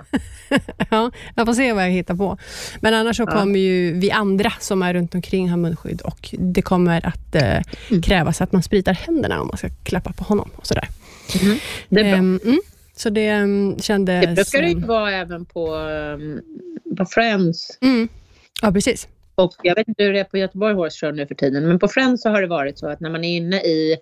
ja, 0.89 1.12
jag 1.36 1.45
får 1.45 1.54
se 1.54 1.74
vad 1.74 1.83
jag 1.83 1.89
hittar 1.89 2.15
på. 2.15 2.38
Men 2.81 2.94
annars 2.94 3.18
så 3.18 3.24
Ja. 3.24 3.31
kommer 3.31 3.60
ju 3.60 3.94
vi 3.94 4.12
andra 4.12 4.51
som 4.60 4.81
är 4.81 4.94
runt 4.94 5.15
omkring 5.15 5.50
ha 5.50 5.57
munskydd 5.57 6.01
och 6.01 6.36
det 6.39 6.62
kommer 6.62 7.06
att 7.06 7.36
eh, 7.36 7.62
Mm. 7.89 8.01
krävas 8.01 8.42
att 8.42 8.51
man 8.51 8.63
spritar 8.63 8.94
händerna 8.94 9.42
om 9.42 9.48
man 9.48 9.57
ska 9.57 9.69
klappa 9.83 10.13
på 10.13 10.24
honom. 10.24 10.50
och 10.56 10.68
sådär. 10.68 10.88
Mhm. 11.44 11.57
Det 11.89 12.00
är 12.00 12.04
bra. 12.04 12.13
Ehm, 12.18 12.39
mm, 12.45 12.59
så 12.95 13.09
det 13.09 13.42
um, 13.42 13.80
kändes... 13.80 14.25
det 14.25 14.36
brukar 14.36 14.62
det 14.62 14.68
ju 14.68 14.74
ehm, 14.77 14.88
vara 14.88 15.12
även 15.12 15.45
på, 15.45 15.75
um, 15.75 16.42
på 16.98 17.06
Friends. 17.06 17.77
mm, 17.81 18.07
ja, 18.62 18.71
precis. 18.71 19.07
Och 19.35 19.53
jag 19.63 19.75
vet 19.75 19.88
inte 19.88 20.03
hur 20.03 20.13
det 20.13 20.19
är 20.19 20.24
på 20.24 20.38
Göteborg 20.38 20.74
Horse 20.74 21.06
Show 21.06 21.15
nu 21.15 21.27
för 21.27 21.35
tiden, 21.35 21.68
men 21.68 21.80
på 21.80 21.88
Friends 21.88 22.21
så 22.21 22.30
har 22.30 22.41
det 22.41 22.47
varit 22.47 22.80
så 22.80 22.88
att 22.88 23.00
när 23.00 23.09
man 23.09 23.24
är 23.24 23.38
inne 23.38 23.56
i 23.62 23.97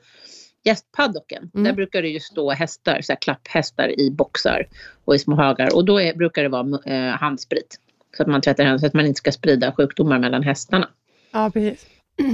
gästpaddocken, 0.63 1.51
Mm. 1.53 1.63
där 1.63 1.73
brukar 1.73 2.01
det 2.01 2.07
ju 2.07 2.19
stå 2.19 2.51
hästar, 2.51 3.01
så 3.01 3.11
här 3.11 3.19
klapphästar 3.21 3.99
i 3.99 4.11
boxar 4.11 4.67
och 5.05 5.15
i 5.15 5.19
små 5.19 5.35
hagar. 5.35 5.75
Och 5.75 5.85
då 5.85 6.01
är, 6.01 6.13
brukar 6.15 6.43
det 6.43 6.49
vara 6.49 6.79
eh, 6.85 7.15
handsprit. 7.17 7.79
Så 8.17 8.23
att 8.23 8.29
man 8.29 8.41
tvättar 8.41 8.63
händerna 8.63 8.79
så 8.79 8.85
att 8.85 8.93
man 8.93 9.05
inte 9.05 9.17
ska 9.17 9.31
sprida 9.31 9.71
sjukdomar 9.71 10.19
mellan 10.19 10.43
hästarna. 10.43 10.89
Ja, 11.31 11.49
precis. 11.53 11.85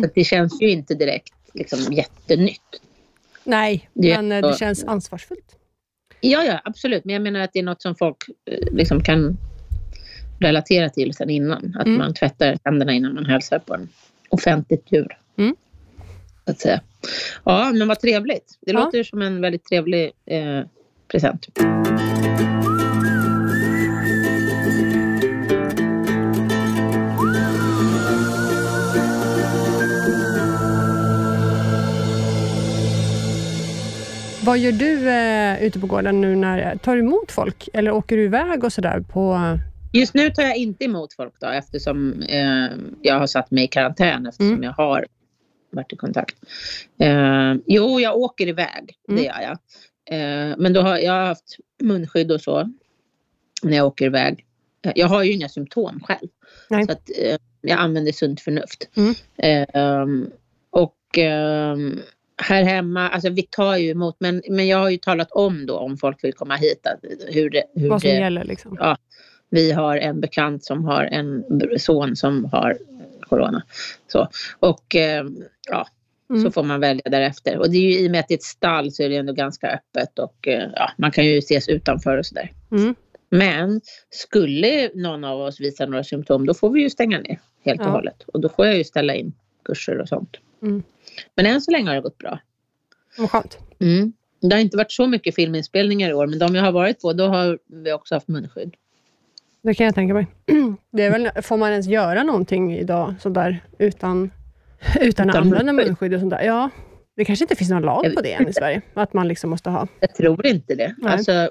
Så 0.03 0.09
det 0.15 0.23
känns 0.23 0.61
ju 0.61 0.69
inte 0.69 0.93
direkt 0.93 1.33
liksom, 1.53 1.93
jättenytt. 1.93 2.81
Nej, 3.43 3.89
Det- 3.93 4.21
men 4.21 4.31
eh, 4.31 4.49
det 4.51 4.57
känns 4.57 4.83
ansvarsfullt. 4.83 5.55
Ja, 6.21 6.43
ja, 6.43 6.61
absolut. 6.63 7.05
Men 7.05 7.13
jag 7.13 7.21
menar 7.21 7.39
att 7.39 7.53
det 7.53 7.59
är 7.59 7.63
något 7.63 7.81
som 7.81 7.95
folk 7.95 8.17
eh, 8.51 8.73
liksom 8.73 9.03
kan 9.03 9.37
relatera 10.39 10.89
till 10.89 11.13
sen 11.13 11.29
innan. 11.29 11.75
Att 11.79 11.85
Mm. 11.85 11.97
man 11.97 12.13
tvättar 12.13 12.57
händerna 12.63 12.93
innan 12.93 13.13
man 13.15 13.25
hälsar 13.25 13.59
på 13.59 13.73
en 13.73 13.89
offentligt 14.29 14.91
djur. 14.91 15.17
Mm. 15.37 15.55
Att 16.45 16.59
säga. 16.59 16.81
Ja, 17.43 17.71
men 17.73 17.87
vad 17.87 17.99
trevligt. 17.99 18.57
Det 18.61 18.71
Ja. 18.71 18.79
låter 18.79 19.03
som 19.03 19.21
en 19.21 19.41
väldigt 19.41 19.65
trevlig 19.65 20.11
eh, 20.25 20.61
present. 21.07 21.47
Vad 34.43 34.57
gör 34.57 34.71
du 34.71 35.09
eh, 35.09 35.63
ute 35.63 35.79
på 35.79 35.87
gården 35.87 36.21
nu? 36.21 36.35
när 36.35 36.75
Tar 36.75 36.95
du 36.95 37.01
emot 37.01 37.31
folk 37.31 37.69
eller 37.73 37.91
åker 37.91 38.17
du 38.17 38.23
iväg 38.23 38.63
och 38.63 38.73
sådär? 38.73 38.99
På... 38.99 39.37
Just 39.99 40.13
nu 40.13 40.29
tar 40.29 40.43
jag 40.43 40.55
inte 40.57 40.85
emot 40.85 41.13
folk 41.13 41.33
då 41.39 41.47
eftersom 41.47 42.21
eh, 42.21 42.67
jag 43.01 43.19
har 43.19 43.27
satt 43.27 43.51
mig 43.51 43.63
i 43.63 43.67
karantän 43.67 44.25
eftersom 44.25 44.47
Mm. 44.51 44.63
jag 44.63 44.71
har 44.73 45.05
varit 45.71 45.93
i 45.93 45.95
kontakt. 45.95 46.35
Eh, 46.99 47.53
jo, 47.65 47.99
jag 47.99 48.17
åker 48.17 48.47
iväg. 48.47 48.95
Mm. 49.09 49.21
Det 49.21 49.23
gör 49.27 49.41
jag. 49.41 49.57
Eh, 50.09 50.55
men 50.57 50.73
då 50.73 50.81
har 50.81 50.97
jag 50.97 51.11
har 51.13 51.25
haft 51.25 51.57
munskydd 51.81 52.31
och 52.31 52.41
så 52.41 52.71
när 53.63 53.77
jag 53.77 53.85
åker 53.87 54.05
iväg. 54.05 54.45
Eh, 54.85 54.91
Jag 54.95 55.07
har 55.07 55.23
ju 55.23 55.31
inga 55.33 55.49
symptom 55.49 55.99
själv. 56.03 56.27
Nej. 56.69 56.85
Så 56.85 56.91
att, 56.91 57.09
eh, 57.23 57.37
jag 57.61 57.79
använder 57.79 58.11
sunt 58.11 58.41
förnuft. 58.41 58.89
Mm. 58.97 59.13
Eh, 59.37 60.05
och 60.69 60.93
här 62.41 62.63
hemma, 62.63 63.09
alltså 63.09 63.29
vi 63.29 63.41
tar 63.41 63.77
ju 63.77 63.89
emot, 63.89 64.15
men, 64.19 64.41
men 64.49 64.67
jag 64.67 64.77
har 64.77 64.89
ju 64.89 64.97
talat 64.97 65.31
om 65.31 65.65
då 65.65 65.77
om 65.77 65.97
folk 65.97 66.23
vill 66.23 66.33
komma 66.33 66.55
hit, 66.55 66.87
att, 66.87 66.99
hur 67.33 67.49
det, 67.49 67.63
hur 67.75 67.89
Vad 67.89 68.01
som 68.01 68.09
det 68.09 68.15
gäller? 68.15 68.43
Liksom. 68.43 68.77
Ja. 68.79 68.97
Vi 69.49 69.71
har 69.71 69.97
en 69.97 70.21
bekant 70.21 70.65
som 70.65 70.85
har 70.85 71.03
en 71.03 71.43
son 71.79 72.15
som 72.15 72.45
har 72.45 72.77
corona. 73.21 73.63
Så. 74.07 74.27
Och 74.59 74.95
eh, 74.95 75.25
ja, 75.69 75.87
Mm. 76.29 76.43
så 76.43 76.51
får 76.51 76.63
man 76.63 76.79
välja 76.79 77.01
därefter. 77.05 77.57
Och 77.57 77.69
det 77.71 77.77
är 77.77 77.81
ju 77.81 77.99
i 77.99 78.07
och 78.07 78.11
med 78.11 78.19
att 78.19 78.27
det 78.27 78.33
är 78.33 78.37
ett 78.37 78.43
stall 78.43 78.91
så 78.91 79.03
är 79.03 79.09
det 79.09 79.15
ändå 79.15 79.33
ganska 79.33 79.67
öppet 79.67 80.19
och 80.19 80.47
eh, 80.47 80.69
ja, 80.75 80.91
man 80.97 81.11
kan 81.11 81.25
ju 81.25 81.37
ses 81.37 81.67
utanför 81.69 82.17
och 82.17 82.25
sådär. 82.25 82.51
Mm. 82.71 82.95
Men 83.29 83.81
skulle 84.09 84.91
någon 84.93 85.23
av 85.23 85.39
oss 85.41 85.59
visa 85.59 85.85
några 85.85 86.03
symptom 86.03 86.45
då 86.45 86.53
får 86.53 86.69
vi 86.69 86.81
ju 86.81 86.89
stänga 86.89 87.19
ner 87.19 87.39
helt 87.65 87.79
och 87.81 87.85
Ja. 87.87 87.91
hållet. 87.91 88.23
Och 88.33 88.41
då 88.41 88.49
får 88.49 88.65
jag 88.65 88.77
ju 88.77 88.83
ställa 88.83 89.15
in 89.15 89.33
kurser 89.65 89.99
och 90.01 90.07
sånt. 90.07 90.37
Mm. 90.61 90.83
Men 91.35 91.45
än 91.45 91.61
så 91.61 91.71
länge 91.71 91.87
har 91.89 91.95
det 91.95 92.01
gått 92.01 92.17
bra. 92.17 92.39
Vad 93.17 93.31
skönt. 93.31 93.57
Mm. 93.79 94.13
Det 94.41 94.55
har 94.55 94.61
inte 94.61 94.77
varit 94.77 94.91
så 94.91 95.07
mycket 95.07 95.35
filminspelningar 95.35 96.09
i 96.09 96.13
år 96.13 96.27
men 96.27 96.39
de 96.39 96.55
jag 96.55 96.63
har 96.63 96.71
varit 96.71 97.01
på 97.01 97.13
då 97.13 97.27
har 97.27 97.59
vi 97.83 97.91
också 97.93 98.15
haft 98.15 98.27
munskydd. 98.27 98.75
Det 99.67 99.73
kan 99.73 99.85
jag 99.85 99.95
tänka 99.95 100.13
mig. 100.13 100.27
Det 100.91 101.03
är 101.03 101.11
väl, 101.11 101.29
får 101.41 101.57
man 101.57 101.71
ens 101.71 101.87
göra 101.87 102.23
någonting 102.23 102.77
idag 102.77 103.15
sådär 103.19 103.63
utan, 103.77 104.31
utan, 105.01 105.29
att 105.29 105.35
Utan 105.35 105.43
använda 105.43 105.73
munskydd? 105.73 106.13
Och 106.13 106.19
sånt 106.19 106.29
där? 106.29 106.41
Ja, 106.41 106.69
det 107.15 107.25
kanske 107.25 107.43
inte 107.43 107.55
finns 107.55 107.69
någon 107.69 107.81
lag 107.81 108.15
på 108.15 108.21
det 108.21 108.33
än 108.33 108.47
i 108.47 108.53
Sverige, 108.53 108.81
att 108.93 109.13
man 109.13 109.27
liksom 109.27 109.49
måste 109.49 109.69
ha. 109.69 109.87
Jag 109.99 110.15
tror 110.15 110.45
inte 110.47 110.75
det. 110.75 110.95
Nej. 110.97 111.13
Alltså, 111.13 111.49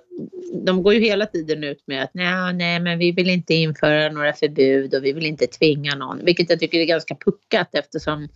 de 0.52 0.82
går 0.82 0.94
ju 0.94 1.00
hela 1.00 1.26
tiden 1.26 1.64
ut 1.64 1.82
med 1.86 2.02
att 2.02 2.10
nej, 2.14 2.54
nej, 2.54 2.80
men 2.80 2.98
vi 2.98 3.12
vill 3.12 3.30
inte 3.30 3.54
införa 3.54 4.12
några 4.12 4.32
förbud 4.32 4.94
och 4.94 5.04
vi 5.04 5.12
vill 5.12 5.26
inte 5.26 5.46
tvinga 5.46 5.94
någon. 5.94 6.24
Vilket 6.24 6.50
jag 6.50 6.60
tycker 6.60 6.78
är 6.78 6.84
ganska 6.84 7.14
puckat 7.14 7.68
eftersom 7.72 8.28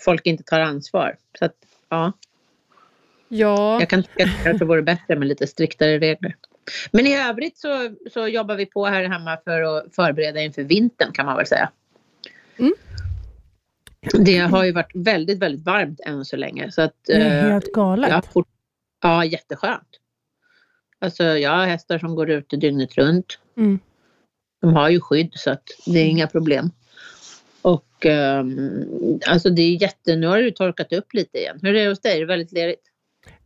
folk 0.00 0.26
inte 0.26 0.42
tar 0.42 0.60
ansvar. 0.60 1.16
Så 1.38 1.44
att, 1.44 1.54
ja, 1.88 2.12
Ja, 3.28 3.80
jag 3.80 3.88
kan 3.88 4.02
tycka 4.02 4.50
att 4.50 4.58
det 4.58 4.64
vore 4.64 4.82
bättre 4.82 5.16
med 5.16 5.28
lite 5.28 5.46
striktare 5.46 5.98
regler. 5.98 6.34
Men 6.90 7.06
i 7.06 7.16
övrigt 7.16 7.58
så, 7.58 7.94
så 8.12 8.28
jobbar 8.28 8.54
vi 8.54 8.66
på 8.66 8.86
här 8.86 9.04
hemma 9.04 9.38
för 9.44 9.62
att 9.62 9.94
förbereda 9.94 10.40
inför 10.40 10.62
vintern 10.62 11.12
kan 11.12 11.26
man 11.26 11.36
väl 11.36 11.46
säga. 11.46 11.70
Mm. 12.58 12.72
Det 14.12 14.38
har 14.38 14.64
ju 14.64 14.72
varit 14.72 14.90
väldigt, 14.94 15.38
väldigt 15.38 15.66
varmt 15.66 16.00
än 16.00 16.24
så 16.24 16.36
länge. 16.36 16.72
Så 16.72 16.82
att, 16.82 16.94
det 17.06 17.12
är 17.12 17.44
eh, 17.44 17.52
helt 17.52 17.72
galet. 17.72 18.10
Ja, 18.10 18.22
fort, 18.32 18.48
ja, 19.02 19.24
jätteskönt. 19.24 19.88
Alltså 20.98 21.24
jag 21.24 21.50
har 21.50 21.66
hästar 21.66 21.98
som 21.98 22.14
går 22.14 22.30
ute 22.30 22.56
dygnet 22.56 22.94
runt. 22.94 23.38
Mm. 23.56 23.78
De 24.60 24.74
har 24.74 24.88
ju 24.88 25.00
skydd 25.00 25.32
så 25.34 25.50
att 25.50 25.64
det 25.86 25.98
är 25.98 26.06
inga 26.06 26.26
problem. 26.26 26.70
Och 27.62 28.06
ehm, 28.06 29.20
alltså 29.26 29.50
det 29.50 29.62
är 29.62 29.82
jätte... 29.82 30.16
Nu 30.16 30.26
har 30.26 30.36
det 30.36 30.44
ju 30.44 30.50
torkat 30.50 30.92
upp 30.92 31.14
lite 31.14 31.38
igen. 31.38 31.58
Hur 31.62 31.74
är 31.74 31.84
det 31.84 31.88
hos 31.88 32.00
dig? 32.00 32.16
Är 32.16 32.20
det 32.20 32.26
väldigt 32.26 32.52
lerigt? 32.52 32.87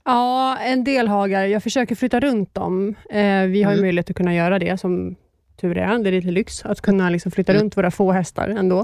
Ja, 0.05 0.57
en 0.59 0.85
del 0.85 1.09
hagar. 1.09 1.45
Jag 1.45 1.63
försöker 1.63 1.95
flytta 1.95 2.21
runt 2.21 2.55
dem. 2.55 2.95
Eh, 3.11 3.43
vi 3.43 3.63
har 3.63 3.73
ju 3.73 3.79
Mm. 3.79 3.81
möjlighet 3.81 4.11
att 4.11 4.17
kunna 4.17 4.35
göra 4.35 4.59
det 4.59 4.81
som 4.81 5.17
tur 5.61 5.79
är. 5.79 5.99
Det 5.99 6.11
är 6.11 6.13
lite 6.13 6.31
lyx 6.31 6.65
att 6.65 6.81
kunna 6.81 7.11
liksom 7.11 7.33
flytta 7.33 7.55
runt 7.55 7.77
våra 7.77 7.91
få 7.91 8.13
hästar 8.13 8.49
ändå. 8.49 8.79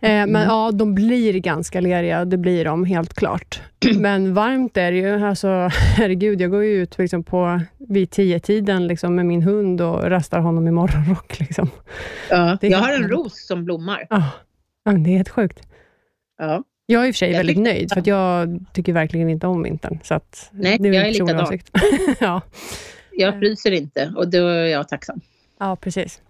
Eh, 0.00 0.26
men 0.26 0.42
ja, 0.42 0.70
de 0.74 0.94
blir 0.94 1.38
ganska 1.38 1.80
leriga, 1.80 2.24
det 2.24 2.36
blir 2.36 2.64
de 2.64 2.84
helt 2.84 3.14
klart. 3.14 3.62
Men 3.98 4.34
varmt 4.34 4.76
är 4.76 4.92
det 4.92 4.98
ju. 4.98 5.24
Alltså, 5.26 5.48
herregud, 5.96 6.40
jag 6.40 6.50
går 6.50 6.64
ju 6.64 6.82
ut 6.82 6.98
liksom 6.98 7.24
på, 7.24 7.60
vid 7.88 8.10
tio 8.10 8.40
tiden 8.40 8.86
liksom, 8.86 9.14
med 9.14 9.26
min 9.26 9.42
hund 9.42 9.80
och 9.80 10.10
rastar 10.10 10.38
honom 10.40 10.68
i 10.68 10.70
morgonrock. 10.70 11.40
Liksom. 11.40 11.70
Ja, 12.30 12.58
jag 12.60 12.78
har 12.78 12.92
en 12.92 13.08
ros 13.08 13.46
som 13.46 13.64
blommar. 13.64 14.06
Ah, 14.10 14.22
ja, 14.84 14.92
men 14.92 15.02
det 15.02 15.10
är 15.10 15.16
helt 15.16 15.28
sjukt. 15.28 15.60
Ja. 16.38 16.62
Jag 16.90 17.02
är 17.02 17.06
i 17.06 17.10
och 17.10 17.14
för 17.14 17.18
sig 17.18 17.30
Jag 17.30 17.36
väldigt 17.38 17.56
tycker- 17.56 17.72
nöjd, 17.72 17.92
för 17.92 18.02
jag 18.06 18.64
tycker 18.72 18.92
verkligen 18.92 19.28
inte 19.30 19.46
om 19.46 19.62
vintern. 19.62 19.98
Så 20.02 20.14
att 20.14 20.48
Nej, 20.52 20.78
det 20.78 20.88
är 20.88 20.92
jag 20.92 21.06
är 21.08 21.12
likadan. 21.12 21.58
ja. 22.20 22.40
Jag 23.12 23.38
fryser 23.38 23.70
inte 23.70 24.12
och 24.16 24.28
då 24.30 24.46
är 24.46 24.64
jag 24.66 24.88
tacksam. 24.88 25.20
ja, 25.58 25.76
precis. 25.76 26.22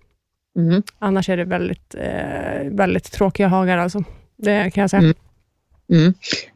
Mm. 0.58 0.82
Annars 0.98 1.28
är 1.28 1.36
det 1.36 1.44
väldigt, 1.44 1.94
eh, 1.94 2.64
väldigt 2.70 3.12
tråkiga 3.12 3.48
hagar 3.48 3.78
alltså. 3.78 4.04
Det 4.36 4.70
kan 4.70 4.80
jag 4.80 4.90
säga. 4.90 5.00
Mm. 5.02 5.14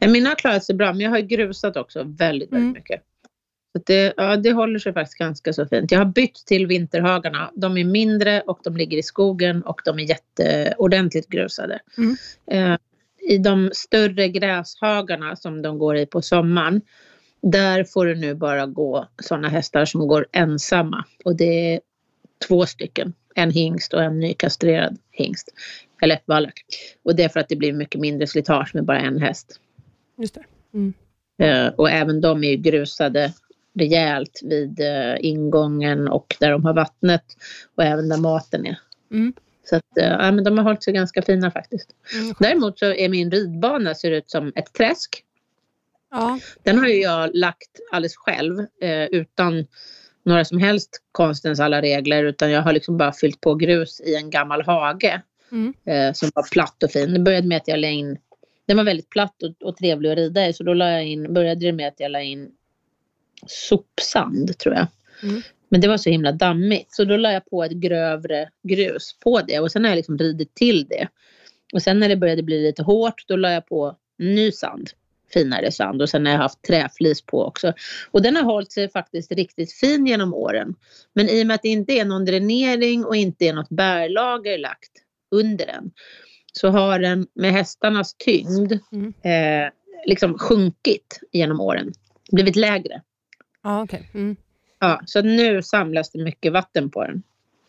Mm. 0.01 0.11
Mina 0.13 0.29
har 0.29 0.35
klarat 0.35 0.63
sig 0.65 0.75
bra, 0.75 0.91
men 0.93 0.99
jag 0.99 1.09
har 1.09 1.19
grusat 1.19 1.77
också 1.77 1.99
väldigt, 2.03 2.19
väldigt 2.21 2.51
Mm. 2.53 2.71
mycket. 2.71 3.01
Så 3.77 3.83
det, 3.85 4.13
ja, 4.17 4.35
det 4.37 4.51
håller 4.51 4.79
sig 4.79 4.93
faktiskt 4.93 5.17
ganska 5.17 5.53
så 5.53 5.65
fint. 5.65 5.91
Jag 5.91 5.99
har 5.99 6.05
bytt 6.05 6.35
till 6.45 6.67
vinterhagarna. 6.67 7.51
De 7.55 7.77
är 7.77 7.83
mindre 7.83 8.41
och 8.41 8.59
de 8.63 8.77
ligger 8.77 8.97
i 8.97 9.03
skogen 9.03 9.61
och 9.63 9.81
de 9.85 9.99
är 9.99 10.03
jätteordentligt 10.03 11.27
grusade. 11.29 11.79
Mm. 11.97 12.17
Eh, 12.51 12.77
I 13.29 13.37
de 13.37 13.69
större 13.73 14.29
gräshagarna 14.29 15.35
som 15.35 15.61
de 15.61 15.79
går 15.79 15.97
i 15.97 16.05
på 16.05 16.21
sommaren, 16.21 16.81
där 17.41 17.83
får 17.83 18.05
det 18.05 18.15
nu 18.15 18.33
bara 18.33 18.65
gå 18.65 19.07
sådana 19.21 19.49
hästar 19.49 19.85
som 19.85 20.07
går 20.07 20.27
ensamma. 20.31 21.05
Och 21.25 21.35
det 21.35 21.73
är 21.73 21.79
två 22.47 22.65
stycken. 22.65 23.13
En 23.35 23.51
hingst 23.51 23.93
och 23.93 24.03
en 24.03 24.19
nykastrerad 24.19 24.97
hingst. 25.11 25.49
Eller 26.01 26.19
vallack. 26.25 26.65
Och 27.03 27.15
det 27.15 27.23
är 27.23 27.29
för 27.29 27.39
att 27.39 27.49
det 27.49 27.55
blir 27.55 27.73
mycket 27.73 28.01
mindre 28.01 28.27
slitage 28.27 28.75
med 28.75 28.85
bara 28.85 28.99
en 28.99 29.19
häst. 29.19 29.59
Just 30.17 30.35
det. 30.35 30.43
Mm. 30.73 30.93
Eh, 31.37 31.73
och 31.73 31.89
även 31.89 32.21
de 32.21 32.43
är 32.43 32.49
ju 32.49 32.57
grusade 32.57 33.33
rejält 33.79 34.39
vid 34.43 34.79
eh, 34.79 35.15
ingången 35.19 36.07
och 36.07 36.35
där 36.39 36.51
de 36.51 36.65
har 36.65 36.73
vattnet 36.73 37.23
och 37.75 37.83
även 37.83 38.09
där 38.09 38.17
maten 38.17 38.65
är. 38.65 38.79
Mm. 39.11 39.33
Så 39.63 39.75
att, 39.75 39.97
eh, 39.97 40.05
ja, 40.05 40.31
men 40.31 40.43
de 40.43 40.57
har 40.57 40.63
hållit 40.63 40.83
sig 40.83 40.93
ganska 40.93 41.21
fina 41.21 41.51
faktiskt. 41.51 41.89
Mm. 42.13 42.35
Däremot 42.39 42.79
så 42.79 42.85
är 42.85 43.09
min 43.09 43.31
ridbana 43.31 43.95
ser 43.95 44.11
ut 44.11 44.29
som 44.29 44.51
ett 44.55 44.73
träsk. 44.73 45.23
Ja. 46.11 46.39
Den 46.63 46.79
har 46.79 46.87
ju 46.87 47.01
jag 47.01 47.35
lagt 47.35 47.79
alldeles 47.91 48.15
själv 48.15 48.59
eh, 48.81 49.05
utan 49.05 49.65
några 50.25 50.45
som 50.45 50.57
helst 50.57 51.01
konstens 51.11 51.59
alla 51.59 51.81
regler 51.81 52.23
utan 52.23 52.51
jag 52.51 52.61
har 52.61 52.73
liksom 52.73 52.97
bara 52.97 53.13
fyllt 53.13 53.41
på 53.41 53.55
grus 53.55 54.01
i 54.01 54.15
en 54.15 54.29
gammal 54.29 54.61
hage 54.65 55.21
Mm. 55.53 55.73
eh, 55.85 56.13
som 56.13 56.29
var 56.35 56.43
platt 56.51 56.83
och 56.83 56.91
fin. 56.91 57.13
Det 57.13 57.19
började 57.19 57.47
med 57.47 57.57
att 57.57 57.67
jag 57.67 57.79
la 57.79 57.87
in, 57.87 58.17
den 58.67 58.77
var 58.77 58.83
väldigt 58.83 59.09
platt 59.09 59.43
och, 59.43 59.67
och 59.67 59.77
trevlig 59.77 60.11
att 60.11 60.17
rida 60.17 60.47
i 60.47 60.53
så 60.53 60.63
då 60.63 60.73
la 60.73 60.91
jag 60.91 61.05
in, 61.05 61.33
började 61.33 61.65
det 61.65 61.71
med 61.71 61.87
att 61.87 61.99
jag 61.99 62.11
la 62.11 62.21
in 62.21 62.51
sopsand 63.47 64.57
tror 64.57 64.75
jag. 64.75 64.87
Mm. 65.23 65.41
Men 65.73 65.81
det 65.81 65.87
var 65.87 65.97
så 65.97 66.09
himla 66.09 66.31
dammigt 66.31 66.93
så 66.93 67.03
då 67.03 67.17
la 67.17 67.31
jag 67.31 67.45
på 67.45 67.63
ett 67.63 67.71
grövre 67.71 68.49
grus 68.63 69.15
på 69.19 69.41
det 69.41 69.59
och 69.59 69.71
sen 69.71 69.83
har 69.83 69.91
jag 69.91 69.95
liksom 69.95 70.17
ridit 70.17 70.55
till 70.55 70.87
det. 70.87 71.07
Och 71.73 71.81
sen 71.81 71.99
när 71.99 72.09
det 72.09 72.15
började 72.15 72.43
bli 72.43 72.63
lite 72.63 72.83
hårt 72.83 73.23
då 73.27 73.35
la 73.35 73.51
jag 73.51 73.65
på 73.67 73.97
ny 74.17 74.51
sand, 74.51 74.89
finare 75.33 75.71
sand 75.71 76.01
och 76.01 76.09
sen 76.09 76.25
har 76.25 76.33
jag 76.33 76.39
haft 76.39 76.61
träflis 76.61 77.21
på 77.21 77.43
också. 77.45 77.73
Och 78.11 78.21
den 78.21 78.35
har 78.35 78.43
hållit 78.43 78.71
sig 78.71 78.89
faktiskt 78.89 79.31
riktigt 79.31 79.73
fin 79.73 80.05
genom 80.07 80.33
åren. 80.33 80.75
Men 81.13 81.29
i 81.29 81.43
och 81.43 81.47
med 81.47 81.55
att 81.55 81.61
det 81.61 81.69
inte 81.69 81.93
är 81.93 82.05
någon 82.05 82.25
dränering 82.25 83.05
och 83.05 83.15
inte 83.15 83.45
är 83.45 83.53
något 83.53 83.69
bärlager 83.69 84.57
lagt 84.57 84.91
under 85.31 85.65
den 85.65 85.91
så 86.51 86.69
har 86.69 86.99
den 86.99 87.27
med 87.33 87.51
hästarnas 87.51 88.15
tyngd 88.17 88.73
Mm. 88.91 89.13
eh, 89.23 89.71
liksom 90.05 90.37
sjunkit 90.37 91.19
genom 91.31 91.59
åren. 91.59 91.93
Blivit 92.31 92.55
lägre. 92.55 93.01
Ja, 93.63 93.83
okej. 93.83 94.09
Mm. 94.13 94.35
Ja, 94.83 95.01
så 95.05 95.21
nu 95.21 95.61
samlas 95.61 96.09
det 96.09 96.23
mycket 96.23 96.53
vatten 96.53 96.89
på 96.89 97.03
den. 97.03 97.23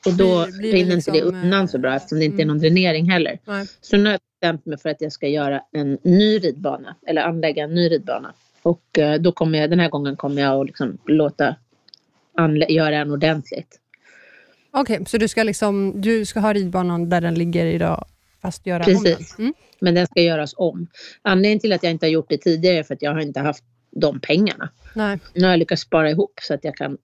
Och 0.07 0.13
då 0.13 0.45
Blir- 0.47 0.59
blir 0.59 0.73
det 0.73 0.79
rinner 0.79 0.95
inte 0.95 1.11
det 1.11 1.15
liksom, 1.25 1.35
unnan 1.45 1.61
eh, 1.65 1.67
så 1.67 1.79
bra 1.79 1.95
eftersom 1.95 2.19
det 2.19 2.25
inte 2.25 2.37
är 2.37 2.43
mm. 2.43 2.49
någon 2.49 2.59
dränering 2.59 3.11
heller. 3.11 3.39
Nej. 3.45 3.67
Så 3.81 3.97
nu 3.97 4.05
har 4.05 4.11
jag 4.13 4.21
bestämt 4.41 4.67
mig 4.67 4.79
för 4.79 4.89
att 4.89 5.01
jag 5.01 5.13
ska 5.13 5.29
göra 5.29 5.63
en 5.73 5.99
ny 6.03 6.39
ridbana 6.39 6.97
eller 7.07 7.23
anlägga 7.23 7.65
en 7.65 7.75
ny 7.75 7.89
ridbana. 7.89 8.33
Och 8.63 8.99
eh, 8.99 9.21
då 9.21 9.33
kommer 9.33 9.59
jag, 9.59 9.71
den 9.71 9.81
här 9.81 9.89
gången 9.89 10.17
kommer 10.17 10.43
jag 10.43 10.61
att 10.61 10.67
liksom 10.67 10.99
låta 11.07 11.57
anlä- 12.39 12.69
göra 12.69 12.91
den 12.99 13.11
ordentligt. 13.11 13.81
Okej, 14.71 15.05
så 15.07 15.19
du 15.19 15.29
ska, 15.29 15.43
liksom, 15.43 16.01
du 16.01 16.25
ska 16.25 16.41
ha 16.41 16.53
ridbanan 16.53 17.09
där 17.09 17.21
den 17.21 17.35
ligger 17.35 17.67
idag, 17.67 18.05
fast 18.43 18.67
göra 18.67 18.79
om 18.79 18.85
Precis. 18.85 19.37
den? 19.37 19.45
Mm. 19.45 19.55
Men 19.81 19.95
den 19.95 20.07
ska 20.07 20.21
göras 20.23 20.55
om. 20.57 20.87
Anledningen 21.23 21.61
till 21.61 21.73
att 21.73 21.83
jag 21.83 21.91
inte 21.91 22.07
har 22.07 22.11
gjort 22.11 22.27
det 22.29 22.39
tidigare 22.39 22.79
är 22.79 22.83
för 22.83 22.95
att 22.95 23.03
jag 23.03 23.13
har 23.13 23.21
inte 23.21 23.41
haft 23.41 23.65
de 23.97 24.21
pengarna. 24.21 24.69
Nej, 24.95 25.19
Nu 25.35 25.43
har 25.45 25.51
jag 25.51 25.59
lyckats 25.59 25.83
spara 25.83 26.11
ihop 26.11 26.33
så 26.43 26.55
att 26.55 26.65
jag 26.65 26.77
kan 26.77 26.99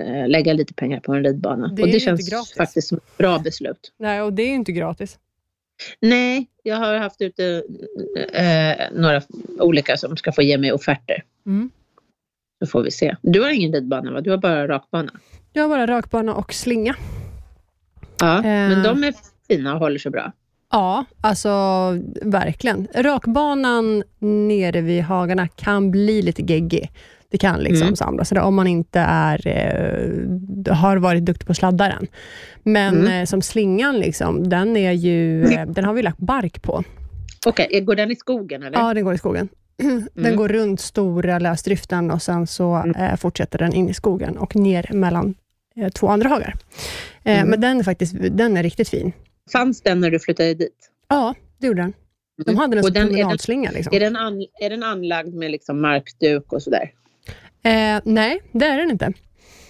eh, 0.00 0.28
lägga 0.28 0.52
lite 0.52 0.74
pengar 0.74 1.00
på 1.00 1.14
en 1.14 1.24
ridbana. 1.24 1.68
Det 1.68 1.82
och 1.82 1.88
det 1.88 2.00
känns 2.00 2.54
faktiskt 2.56 2.88
som 2.88 2.98
ett 2.98 3.16
bra 3.18 3.38
beslut. 3.38 3.92
Nej, 3.98 4.22
och 4.22 4.32
det 4.32 4.42
är 4.42 4.48
ju 4.48 4.54
inte 4.54 4.72
gratis. 4.72 5.18
Nej, 6.00 6.46
jag 6.62 6.76
har 6.76 6.94
haft 6.94 7.20
ute 7.22 7.62
eh, 8.32 8.86
några 8.92 9.22
olika 9.58 9.96
som 9.96 10.16
ska 10.16 10.32
få 10.32 10.42
ge 10.42 10.58
mig 10.58 10.72
offerter. 10.72 11.22
Mm. 11.46 11.70
Så 12.58 12.66
får 12.66 12.82
vi 12.82 12.90
se. 12.90 13.16
Du 13.22 13.40
har 13.42 13.50
ingen 13.50 13.72
ridbana 13.72 14.12
va? 14.12 14.20
Du 14.20 14.30
har 14.30 14.36
bara 14.38 14.68
rakbana? 14.68 15.12
Jag 15.52 15.62
har 15.62 15.68
bara 15.68 15.86
rakbana 15.86 16.34
och 16.34 16.54
slinga. 16.54 16.96
Ja, 18.20 18.36
Eh. 18.36 18.42
men 18.42 18.82
de 18.82 19.04
är 19.04 19.14
fina 19.48 19.72
och 19.74 19.78
håller 19.78 19.98
sig 19.98 20.10
bra. 20.12 20.32
Ja, 20.74 21.04
alltså 21.20 21.50
verkligen. 22.22 22.88
Rakbanan 22.94 24.02
nere 24.18 24.80
vid 24.80 25.02
hagarna 25.02 25.48
kan 25.48 25.90
bli 25.90 26.22
lite 26.22 26.42
geggig. 26.42 26.90
Det 27.30 27.38
kan 27.38 27.60
liksom 27.60 27.82
Mm. 27.86 27.96
samlas 27.96 28.28
sådär, 28.28 28.42
om 28.42 28.54
man 28.54 28.66
inte 28.66 29.00
är, 29.00 29.46
eh, 29.48 30.74
har 30.76 30.96
varit 30.96 31.24
duktig 31.24 31.46
på 31.46 31.50
att 31.50 31.56
sladda 31.56 31.88
den. 31.88 32.06
Men 32.62 33.00
Mm. 33.00 33.20
eh, 33.20 33.24
som 33.26 33.42
slingan, 33.42 33.98
liksom, 33.98 34.48
den, 34.48 34.76
är 34.76 34.92
ju, 34.92 35.44
eh, 35.44 35.66
den 35.66 35.84
har 35.84 35.94
vi 35.94 36.02
lagt 36.02 36.18
bark 36.18 36.62
på. 36.62 36.82
Okej, 37.46 37.80
går 37.80 37.94
den 37.94 38.10
i 38.10 38.16
skogen 38.16 38.62
eller? 38.62 38.78
Ja, 38.78 38.94
den 38.94 39.04
går 39.04 39.14
i 39.14 39.18
skogen. 39.18 39.48
Den 40.14 40.24
Mm. 40.24 40.36
går 40.36 40.48
runt 40.48 40.80
stora 40.80 41.38
lösdriften 41.38 42.10
och 42.10 42.22
sen 42.22 42.46
så 42.46 42.74
Mm. 42.74 42.96
eh, 42.96 43.16
fortsätter 43.16 43.58
den 43.58 43.72
in 43.74 43.88
i 43.88 43.94
skogen 43.94 44.36
och 44.38 44.56
ner 44.56 44.90
mellan 44.92 45.34
eh, 45.76 45.88
två 45.88 46.08
andra 46.08 46.28
hagar. 46.28 46.54
Eh, 47.24 47.36
Mm. 47.38 47.48
Men 47.50 47.60
den 47.60 47.78
är 47.78 47.82
faktiskt 47.84 48.14
den 48.30 48.56
är 48.56 48.62
riktigt 48.62 48.88
fin. 48.88 49.12
Fanns 49.52 49.80
den 49.82 50.00
när 50.00 50.10
du 50.10 50.18
flyttade 50.18 50.54
dit? 50.54 50.90
Ja, 51.08 51.34
det 51.58 51.66
gjorde 51.66 51.82
den. 51.82 51.92
De 52.46 52.56
hade 52.56 52.76
den 52.76 52.84
som 52.84 52.92
den- 52.92 53.02
är 53.02 53.06
den- 53.06 53.14
promenadslinga. 53.16 53.70
Liksom. 53.70 53.96
Är 53.96 54.00
den, 54.00 54.16
an, 54.16 54.46
är 54.60 54.70
den 54.70 54.82
anlagd 54.82 55.34
med 55.34 55.50
liksom 55.50 55.80
markduk 55.80 56.52
och 56.52 56.62
sådär? 56.62 56.92
Eh, 57.62 58.00
nej, 58.04 58.40
det 58.52 58.64
är 58.66 58.78
den 58.78 58.90
inte. 58.90 59.12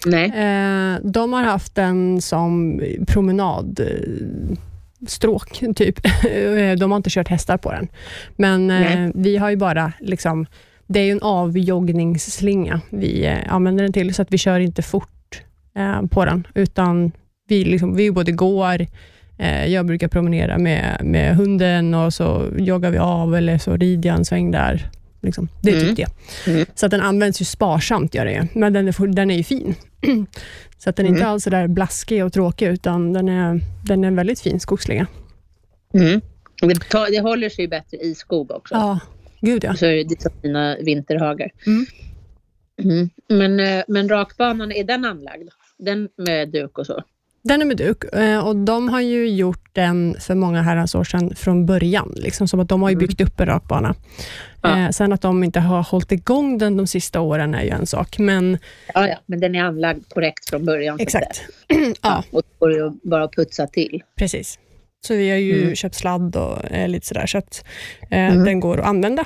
Nej. 0.05 0.25
Eh, 0.25 0.99
de 1.03 1.33
har 1.33 1.43
haft 1.43 1.75
den 1.75 2.21
som 2.21 2.81
promenadstråk, 3.07 5.59
typ. 5.75 6.05
Eh, 6.25 6.71
de 6.79 6.91
har 6.91 6.97
inte 6.97 7.09
kört 7.09 7.27
hästar 7.27 7.57
på 7.57 7.71
den. 7.71 7.87
Men 8.35 8.71
eh, 8.71 9.11
vi 9.15 9.37
har 9.37 9.49
ju 9.49 9.55
bara, 9.55 9.93
liksom, 9.99 10.45
det 10.87 10.99
är 10.99 11.03
ju 11.05 11.11
en 11.11 11.21
avjoggningsslinga 11.21 12.81
vi 12.89 13.25
eh, 13.25 13.53
använder 13.53 13.83
den 13.83 13.93
till, 13.93 14.13
så 14.15 14.21
att 14.21 14.33
vi 14.33 14.37
kör 14.37 14.59
inte 14.59 14.81
fort 14.81 15.41
eh, 15.77 16.01
på 16.05 16.25
den, 16.25 16.47
utan 16.55 17.11
vi, 17.47 17.65
liksom, 17.65 17.95
vi 17.95 18.11
både 18.11 18.31
går, 18.31 18.81
eh, 18.81 18.87
jag 19.67 19.85
brukar 19.85 20.07
promenera 20.07 20.57
med, 20.57 21.01
med 21.03 21.35
hunden 21.35 21.93
och 21.93 22.13
så 22.13 22.45
joggar 22.57 22.91
vi 22.91 22.97
av 22.97 23.35
eller 23.35 23.57
så 23.57 23.77
rider 23.77 24.09
jag 24.09 24.17
en 24.17 24.25
sväng 24.25 24.51
där. 24.51 24.89
Liksom. 25.21 25.49
Det 25.61 25.71
är 25.71 25.79
typ 25.79 25.95
det. 25.97 26.07
Mm. 26.51 26.65
Så 26.75 26.85
att 26.85 26.91
den 26.91 27.01
används 27.01 27.41
ju 27.41 27.45
sparsamt, 27.45 28.13
gör 28.15 28.25
det 28.25 28.47
men 28.53 28.73
den 28.73 28.87
är, 28.87 29.07
den 29.07 29.31
är 29.31 29.37
ju 29.37 29.43
fin. 29.43 29.75
så 30.77 30.89
att 30.89 30.95
den 30.95 31.05
är 31.05 31.09
inte 31.09 31.21
Mm. 31.21 31.31
alls 31.31 31.43
så 31.43 31.49
där 31.49 31.67
blaskig 31.67 32.25
och 32.25 32.33
tråkig, 32.33 32.67
utan 32.67 33.13
den 33.13 33.29
är, 33.29 33.61
den 33.85 34.03
är 34.03 34.07
en 34.07 34.15
väldigt 34.15 34.39
fin 34.39 34.59
skogsslinga. 34.59 35.07
Mm. 35.93 36.21
Det, 36.61 36.89
tar, 36.89 37.11
det 37.11 37.19
håller 37.19 37.49
sig 37.49 37.67
bättre 37.67 37.97
i 37.97 38.15
skog 38.15 38.51
också. 38.51 38.75
Ja, 38.75 38.99
gud 39.41 39.63
ja. 39.63 39.75
Så 39.75 39.85
är 39.85 40.03
det 40.03 40.21
som 40.21 40.31
mina 40.41 40.77
vinterhagar. 40.77 41.51
Mm. 41.67 41.85
Mm. 42.83 43.09
Men, 43.29 43.59
eh, 43.59 43.83
men 43.87 44.09
rakbanan, 44.09 44.71
är 44.71 44.83
den 44.83 45.05
anlagd? 45.05 45.49
Den 45.77 46.09
med 46.17 46.49
duk 46.49 46.77
och 46.77 46.85
så? 46.85 47.03
Den 47.47 47.61
är 47.61 47.65
med 47.65 47.77
duk 47.77 48.03
eh, 48.13 48.47
och 48.47 48.55
de 48.55 48.89
har 48.89 49.01
ju 49.01 49.29
gjort 49.29 49.69
den 49.73 50.15
för 50.19 50.35
många 50.35 50.61
herrans 50.61 50.95
år 50.95 51.03
sedan 51.03 51.35
från 51.35 51.65
början. 51.65 52.13
Liksom, 52.17 52.47
som 52.47 52.59
att 52.59 52.69
de 52.69 52.81
har 52.81 52.89
ju 52.89 52.93
Mm. 52.93 53.07
byggt 53.07 53.21
upp 53.21 53.39
en 53.39 53.45
rakbana. 53.45 53.95
Ja. 54.61 54.79
Eh, 54.79 54.89
sen 54.89 55.13
att 55.13 55.21
de 55.21 55.43
inte 55.43 55.59
har 55.59 55.83
hållit 55.83 56.11
igång 56.11 56.57
den 56.57 56.77
de 56.77 56.87
sista 56.87 57.21
åren 57.21 57.55
är 57.55 57.63
ju 57.63 57.69
en 57.69 57.85
sak, 57.87 58.19
men 58.19 58.57
Ja, 58.93 59.07
ja, 59.07 59.15
men 59.25 59.39
den 59.39 59.55
är 59.55 59.63
anlagd 59.63 60.09
korrekt 60.09 60.49
från 60.49 60.65
början. 60.65 60.99
exakt. 60.99 61.41
ja, 62.01 62.23
Och 62.31 62.41
då 62.59 62.65
går 62.65 62.69
det 62.69 62.93
bara 63.09 63.23
att 63.23 63.35
putsa 63.35 63.67
till. 63.67 64.03
precis. 64.15 64.59
Så 65.07 65.13
vi 65.15 65.29
har 65.29 65.37
ju 65.37 65.61
Mm. 65.63 65.75
köpt 65.75 65.95
sladd 65.95 66.35
och 66.35 66.71
eh, 66.71 66.87
lite 66.89 67.05
sådär, 67.07 67.25
så 67.25 67.37
att 67.37 67.65
eh, 68.11 68.19
Mm. 68.33 68.43
den 68.43 68.59
går 68.59 68.79
att 68.79 68.85
använda. 68.87 69.25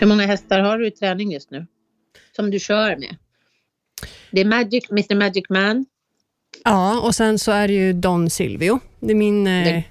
Hur 0.00 0.06
många 0.06 0.26
hästar 0.26 0.58
har 0.60 0.78
du 0.78 0.86
i 0.86 0.90
träning 0.90 1.32
just 1.32 1.50
nu? 1.50 1.66
Som 2.36 2.50
du 2.50 2.58
kör 2.58 2.96
med? 2.96 3.16
Det 4.32 4.40
är 4.40 4.44
Magic, 4.44 4.90
Mr 4.90 5.14
Magic 5.14 5.44
Man. 5.50 5.86
Ja, 6.64 7.00
och 7.00 7.14
sen 7.14 7.38
så 7.38 7.52
är 7.52 7.68
det 7.68 7.74
ju 7.74 7.92
Don 7.92 8.30
Silvio. 8.30 8.80
Det 9.00 9.10
är 9.10 9.14
min 9.14 9.46
eh, 9.46 9.82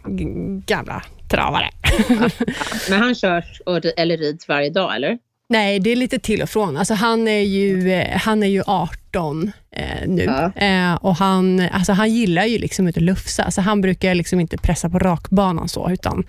gamla 0.66 1.04
travare. 1.30 1.70
Men 2.90 3.00
han 3.00 3.16
körs 3.16 3.62
och, 3.66 3.80
eller 3.98 4.18
rids 4.18 4.48
varje 4.48 4.70
dag, 4.70 4.96
eller? 4.96 5.18
Nej, 5.50 5.80
det 5.80 5.90
är 5.90 5.96
lite 5.96 6.20
till 6.20 6.42
och 6.42 6.50
från. 6.50 6.78
Alltså, 6.78 6.94
han, 6.94 7.28
är 7.28 7.42
ju, 7.42 7.92
eh, 7.92 8.18
han 8.18 8.44
är 8.44 8.48
ju 8.48 8.64
18 8.68 9.52
eh, 9.76 10.08
nu 10.08 10.24
Ja. 10.24 10.52
eh, 10.66 10.94
och 10.96 11.16
han, 11.16 11.60
alltså, 11.72 11.94
han 11.94 12.10
gillar 12.14 12.46
ju 12.46 12.58
liksom 12.58 12.88
inte 12.88 13.00
att 13.00 13.04
lufsa. 13.04 13.44
Alltså, 13.44 13.62
han 13.62 13.82
brukar 13.82 14.16
liksom 14.16 14.40
inte 14.40 14.58
pressa 14.58 14.90
på 14.90 15.00
rakbanan 15.00 15.68
så, 15.70 15.90
utan 15.92 16.24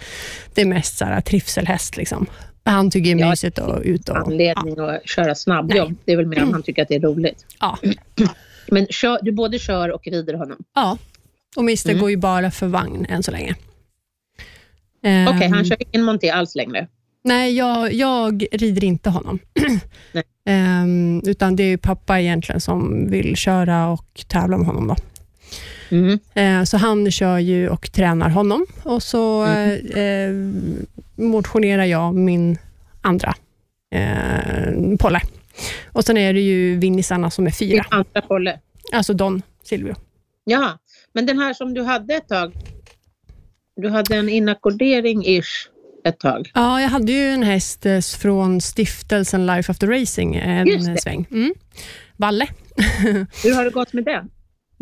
det 0.54 0.60
är 0.60 0.66
mest 0.66 0.98
så 0.98 1.04
här, 1.04 1.20
trivselhäst. 1.20 1.96
Liksom. 1.96 2.26
Han 2.64 2.90
tycker 2.90 3.14
det 3.14 3.20
är 3.20 3.24
Ja, 3.24 3.30
mysigt 3.30 3.58
att 3.58 3.82
ut 3.82 4.08
och... 4.08 4.16
Anledning 4.16 4.78
att 4.78 5.08
köra 5.08 5.34
snabbjobb. 5.34 5.94
Det 6.04 6.12
är 6.12 6.16
väl 6.16 6.26
mer 6.26 6.42
om 6.42 6.52
han 6.52 6.62
tycker 6.62 6.82
att 6.82 6.88
det 6.88 6.94
är 6.94 7.00
roligt. 7.00 7.46
Ja, 7.60 7.78
Men 8.70 8.86
kör, 8.90 9.18
du 9.22 9.32
både 9.32 9.58
kör 9.58 9.88
och 9.92 10.06
rider 10.06 10.34
honom? 10.34 10.58
ja. 10.74 10.98
och 11.56 11.62
Mr 11.62 11.88
Mm. 11.90 12.00
går 12.00 12.10
ju 12.10 12.16
bara 12.16 12.50
för 12.50 12.66
vagn 12.66 13.06
än 13.08 13.22
så 13.22 13.30
länge. 13.30 13.54
Okej, 15.04 15.46
Ehm, 15.46 15.52
han 15.52 15.64
kör 15.64 15.76
ingen 15.92 16.04
monté 16.06 16.30
alls 16.30 16.54
längre? 16.54 16.86
Nej, 17.24 17.56
jag, 17.56 17.92
jag 17.92 18.46
rider 18.52 18.84
inte 18.84 19.10
honom. 19.10 19.38
Nej. 20.12 20.24
Ehm, 20.46 21.22
utan 21.26 21.56
det 21.56 21.62
är 21.62 21.76
pappa 21.76 22.20
egentligen 22.20 22.60
som 22.60 23.10
vill 23.10 23.36
köra 23.36 23.88
och 23.88 24.24
tävla 24.28 24.56
med 24.58 24.66
honom. 24.66 24.88
Då. 24.88 24.96
Mm. 25.92 26.18
Eh, 26.34 26.64
så 26.64 26.76
han 26.76 27.10
kör 27.10 27.38
ju 27.38 27.68
och 27.68 27.92
tränar 27.92 28.28
honom 28.28 28.66
och 28.82 29.02
så 29.02 29.42
Mm. 29.42 29.86
eh, 31.16 31.24
motionerar 31.24 31.84
jag 31.84 32.14
min 32.14 32.58
andra 33.02 33.34
eh, 33.94 34.96
Polle. 34.98 35.20
Och 35.92 36.04
sen 36.04 36.16
är 36.16 36.32
det 36.34 36.40
ju 36.40 36.76
vinnisarna 36.76 37.30
som 37.30 37.46
är 37.46 37.50
fyra, 37.50 37.84
andra 37.90 38.20
Polle? 38.20 38.58
alltså 38.92 39.14
Don 39.14 39.42
Silvio. 39.64 39.94
Jaha, 40.44 40.78
men 41.12 41.26
den 41.26 41.38
här 41.38 41.54
som 41.54 41.74
du 41.74 41.82
hade 41.82 42.14
ett 42.14 42.28
tag. 42.28 42.52
Du 43.76 43.88
hade 43.88 44.16
en 44.16 44.28
inackordering-ish 44.28 45.68
ett 46.04 46.18
tag. 46.20 46.50
Ja, 46.54 46.80
jag 46.80 46.88
hade 46.88 47.12
ju 47.12 47.28
en 47.28 47.42
häst 47.42 47.86
eh, 47.86 48.00
från 48.00 48.60
stiftelsen 48.60 49.46
Life 49.46 49.72
After 49.72 49.86
Racing 49.86 50.36
en 50.36 50.98
sväng. 50.98 51.26
Mm. 51.30 51.54
Valle. 52.16 52.46
Hur 53.44 53.54
har 53.54 53.64
det 53.64 53.70
gått 53.70 53.92
med 53.92 54.04
den? 54.04 54.30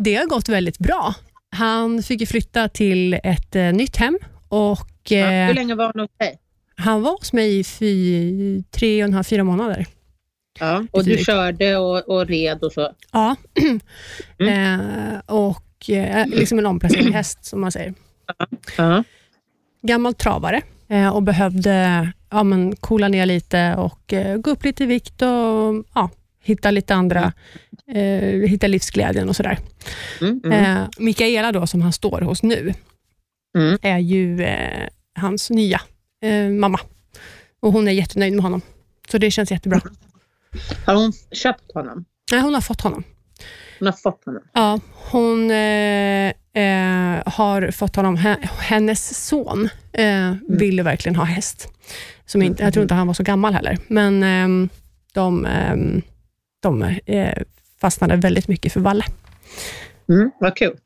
Det 0.03 0.15
har 0.15 0.25
gått 0.25 0.49
väldigt 0.49 0.77
bra. 0.77 1.15
Han 1.55 2.03
fick 2.03 2.27
flytta 2.29 2.69
till 2.69 3.13
ett 3.13 3.55
eh, 3.55 3.73
nytt 3.73 3.97
hem 3.97 4.19
och 4.49 4.87
Ja, 5.03 5.17
eh, 5.17 5.47
hur 5.47 5.53
länge 5.53 5.75
var 5.75 5.85
han 5.85 5.99
hos 5.99 6.09
dig? 6.19 6.37
han 6.75 7.01
var 7.01 7.11
hos 7.11 7.33
mig 7.33 7.59
i 7.59 7.63
fy, 7.63 8.63
tre 8.63 9.03
och 9.03 9.07
en 9.07 9.13
halv, 9.13 9.23
fyra 9.23 9.43
månader. 9.43 9.85
Ja, 10.59 10.85
och 10.91 11.05
du 11.05 11.17
körde 11.17 11.77
och, 11.77 12.09
och 12.09 12.27
red 12.27 12.63
och 12.63 12.71
så. 12.71 12.91
Ja, 13.11 13.35
Mm. 13.61 13.79
eh, 15.13 15.19
och 15.25 15.89
eh, 15.89 16.27
liksom 16.27 16.59
en 16.59 16.65
omplacerad 16.65 17.13
häst 17.13 17.45
som 17.45 17.61
man 17.61 17.71
säger. 17.71 17.93
Ja. 18.77 19.03
Gammal 19.81 20.13
travare 20.13 20.61
eh, 20.89 21.09
och 21.15 21.23
behövde 21.23 22.11
ja, 22.29 22.43
men, 22.43 22.75
coola 22.75 23.07
ner 23.07 23.25
lite 23.25 23.75
och 23.75 24.13
eh, 24.13 24.37
gå 24.37 24.51
upp 24.51 24.63
lite 24.65 24.83
i 24.83 24.87
vikt 24.87 25.21
och 25.21 25.85
ja, 25.93 26.09
hitta 26.43 26.71
lite 26.71 26.95
andra, 26.95 27.33
eh, 27.93 28.49
hitta 28.49 28.67
livsglädjen 28.67 29.29
och 29.29 29.35
sådär. 29.35 29.57
Mm, 30.21 30.41
mm. 30.45 30.77
Eh, 30.77 30.87
Mikaela 30.97 31.51
då, 31.51 31.67
som 31.67 31.81
han 31.81 31.93
står 31.93 32.21
hos 32.21 32.43
nu, 32.43 32.73
Mm. 33.57 33.77
är 33.81 33.97
ju 33.97 34.41
eh, 34.43 34.87
hans 35.15 35.49
nya 35.49 35.81
eh, 36.23 36.49
mamma. 36.49 36.79
Och 37.59 37.71
Hon 37.73 37.87
är 37.87 37.91
jättenöjd 37.91 38.33
med 38.33 38.43
honom. 38.43 38.61
Så 39.11 39.17
det 39.17 39.31
känns 39.31 39.51
jättebra. 39.51 39.81
Har 40.85 40.95
hon 40.95 41.13
köpt 41.31 41.73
honom? 41.73 42.05
Nej, 42.31 42.41
hon 42.41 42.53
har 42.53 42.61
fått 42.61 42.81
honom. 42.81 43.03
Hon 43.79 43.85
har 43.85 43.93
fått 43.93 44.25
honom? 44.25 44.41
Ja, 44.53 44.79
hon 44.93 45.51
eh, 45.51 46.27
eh, 46.53 47.21
har 47.25 47.71
fått 47.71 47.95
honom. 47.95 48.15
Hennes 48.59 49.27
son 49.27 49.69
eh, 49.93 50.33
ville 50.47 50.83
verkligen 50.83 51.15
ha 51.15 51.23
häst. 51.23 51.67
Som 52.25 52.41
inte, 52.41 52.63
jag 52.63 52.73
tror 52.73 52.83
inte 52.83 52.93
han 52.95 53.07
var 53.07 53.13
så 53.13 53.23
gammal 53.23 53.53
heller. 53.53 53.77
Men 53.87 54.23
ehm, 54.23 54.69
de, 55.13 55.45
ehm, 55.45 56.01
de 56.61 56.83
eh, 57.05 57.43
fastnade 57.81 58.15
väldigt 58.15 58.47
mycket 58.47 58.73
för 58.73 58.79
Valle. 58.79 59.03
Mm, 60.09 60.31
vad 60.39 60.55
kul. 60.55 60.77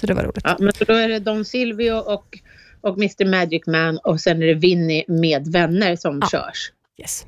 Så 0.00 0.06
det 0.06 0.14
var 0.14 0.22
roligt. 0.24 0.44
Ja, 0.44 0.56
men 0.60 0.72
då 0.86 0.92
är 0.92 1.08
det 1.08 1.18
Don 1.18 1.44
Silvio 1.44 1.92
och, 1.92 2.38
och 2.80 2.98
Mr 2.98 3.24
Magic 3.30 3.66
Man 3.66 3.98
och 3.98 4.20
sen 4.20 4.42
är 4.42 4.46
det 4.46 4.54
Winnie 4.54 5.04
med 5.08 5.52
vänner 5.52 5.96
som 5.96 6.18
Ja. 6.22 6.28
körs. 6.28 6.72
Yes. 7.00 7.26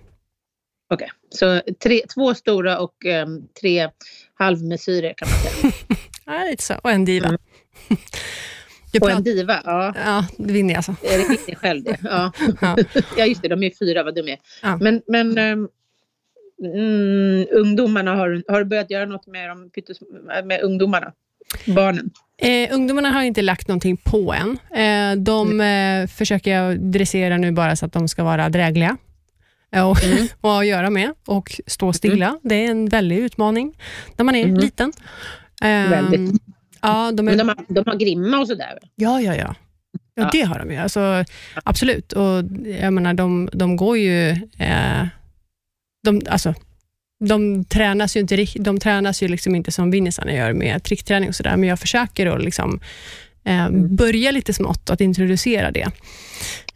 Okej, 0.91 1.11
så 1.31 1.61
tre, 1.83 2.03
två 2.15 2.35
stora 2.35 2.79
och 2.79 3.05
um, 3.05 3.49
tre 3.61 3.89
halvmesyrer 4.35 5.15
kan 5.17 5.29
man 5.29 5.39
säga. 5.39 5.73
Ja, 6.27 6.45
lite 6.51 6.63
så. 6.63 6.75
Och 6.83 6.91
en 6.91 7.05
diva. 7.05 7.29
Mm. 7.29 7.39
Jag 8.93 9.03
Och 9.03 9.11
en 9.11 9.23
diva, 9.23 9.63
ja. 9.65 9.95
ja, 9.97 10.27
jag 10.39 10.73
alltså. 10.73 10.97
Är 11.03 11.19
det 11.19 11.29
Winnie 11.29 11.55
själv 11.55 11.83
det? 11.85 11.97
Ja. 12.03 12.33
Ja. 12.61 12.77
ja, 13.17 13.27
just 13.27 13.43
det, 13.43 13.49
de 13.49 13.63
är 13.63 13.73
fyra, 13.79 14.03
vad 14.03 14.15
dum 14.15 14.29
är. 14.29 14.39
Ja. 14.63 14.77
Men, 14.77 15.03
men 15.07 15.39
um, 15.39 15.69
mm, 16.63 17.47
ungdomarna, 17.51 18.15
har, 18.15 18.43
har 18.49 18.59
du 18.59 18.65
börjat 18.65 18.91
göra 18.91 19.07
något 19.07 19.27
med, 19.27 19.51
pyttes- 19.51 20.45
med 20.47 20.61
ungdomarna? 20.63 21.13
Barnen? 21.67 22.11
Eh, 22.39 22.75
ungdomarna 22.75 23.11
har 23.11 23.23
inte 23.23 23.43
lagt 23.43 23.69
någonting 23.69 23.97
på 23.97 24.35
än. 24.35 24.59
Eh, 24.81 25.23
de 25.23 25.61
eh, 25.61 26.07
försöker 26.07 26.51
jag 26.55 26.81
dressera 26.81 27.37
nu 27.37 27.53
bara 27.53 27.77
så 27.77 27.87
att 27.87 27.93
de 27.93 28.09
ska 28.09 28.25
vara 28.25 28.49
drägliga 28.49 28.97
eh, 29.75 29.91
och, 29.91 30.05
Mm. 30.05 30.27
och 30.41 30.59
att 30.59 30.67
göra 30.67 30.91
med 30.91 31.11
och 31.27 31.61
stå 31.67 31.93
stilla. 31.93 32.39
Det 32.43 32.55
är 32.67 32.71
en 32.71 32.89
väldig 32.89 33.19
utmaning 33.19 33.79
när 34.17 34.25
man 34.25 34.35
är 34.35 34.45
Mm. 34.45 34.57
liten. 34.61 34.93
Eh, 35.63 35.69
Väldigt. 35.91 36.43
Ja, 36.83 37.13
de 37.13 37.29
är, 37.29 37.37
Men 37.37 37.39
de 37.39 37.49
har, 37.49 37.57
de 37.69 37.85
har 37.87 37.97
grimma 37.97 38.39
och 38.39 38.47
sådär? 38.49 38.79
ja, 38.95 39.21
ja, 39.21 39.35
ja. 39.37 39.55
Ja, 40.15 40.23
Ja. 40.23 40.29
det 40.33 40.43
har 40.43 40.59
de 40.59 40.71
ju. 40.71 40.77
Alltså, 40.77 41.25
absolut. 41.65 42.13
Och 42.13 42.45
jag 42.81 42.93
menar, 42.93 43.15
de, 43.15 43.49
de 43.53 43.77
går 43.77 43.99
ju... 43.99 44.31
Eh, 44.59 45.07
de, 46.03 46.23
alltså, 46.29 46.55
de 47.25 47.65
tränas 47.65 48.17
ju 48.17 48.21
inte, 48.21 48.47
de 48.55 48.79
tränas 48.79 49.23
ju 49.23 49.29
liksom 49.29 49.55
inte 49.55 49.73
som 49.73 49.91
vinnisarna 49.91 50.33
gör 50.35 50.53
med 50.53 50.83
trickträning 50.85 51.29
och 51.29 51.35
sådär, 51.35 51.57
men 51.57 51.69
jag 51.69 51.79
försöker 51.79 52.27
att 52.27 52.45
liksom, 52.45 52.81
eh, 53.45 53.71
börja 53.71 54.31
lite 54.31 54.53
smått 54.53 54.91
att 54.91 55.01
introducera 55.01 55.71
det. 55.71 55.91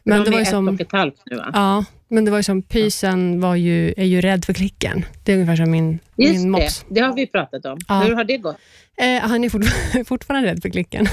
Men 0.04 0.18
de 0.18 0.24
det 0.24 0.30
var 0.30 0.36
är 0.38 0.40
ju 0.40 0.42
ett 0.42 0.48
som, 0.50 0.68
och 0.68 0.80
ett 0.80 0.92
halvt 0.92 1.22
nu 1.30 1.36
va? 1.36 1.50
ja, 1.54 1.84
men 2.08 2.24
det 2.24 2.30
var 2.30 2.38
ju 2.38 2.42
som 2.42 2.62
pysen 2.62 3.40
var 3.40 3.54
ju, 3.54 3.94
är 3.96 4.04
ju 4.04 4.20
rädd 4.20 4.44
för 4.44 4.52
klicken. 4.52 5.04
Det 5.24 5.32
är 5.32 5.36
ungefär 5.36 5.56
som 5.56 5.70
min, 5.70 5.98
Just 6.16 6.32
min 6.32 6.42
det, 6.52 6.58
mops. 6.58 6.84
det 6.88 7.00
har 7.00 7.14
vi 7.14 7.26
pratat 7.26 7.64
om. 7.66 7.78
Ja. 7.88 8.00
Hur 8.00 8.14
har 8.14 8.24
det 8.24 8.36
gått? 8.36 8.56
Eh, 9.00 9.20
han 9.28 9.44
är 9.44 9.48
fortfarande, 9.48 10.04
fortfarande 10.08 10.48
rädd 10.50 10.62
för 10.62 10.68
klicken. 10.68 11.06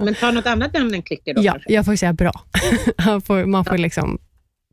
Men 0.00 0.14
ta 0.14 0.30
något 0.30 0.46
annat 0.46 0.76
än 0.76 0.94
en 0.94 1.02
klicker 1.02 1.34
då 1.34 1.42
Ja, 1.42 1.52
kanske? 1.52 1.72
jag 1.72 1.84
får 1.84 1.96
säga 1.96 2.12
bra. 2.12 2.32
Han 2.96 3.22
får, 3.22 3.44
man 3.44 3.64
får 3.64 3.78
liksom 3.78 4.18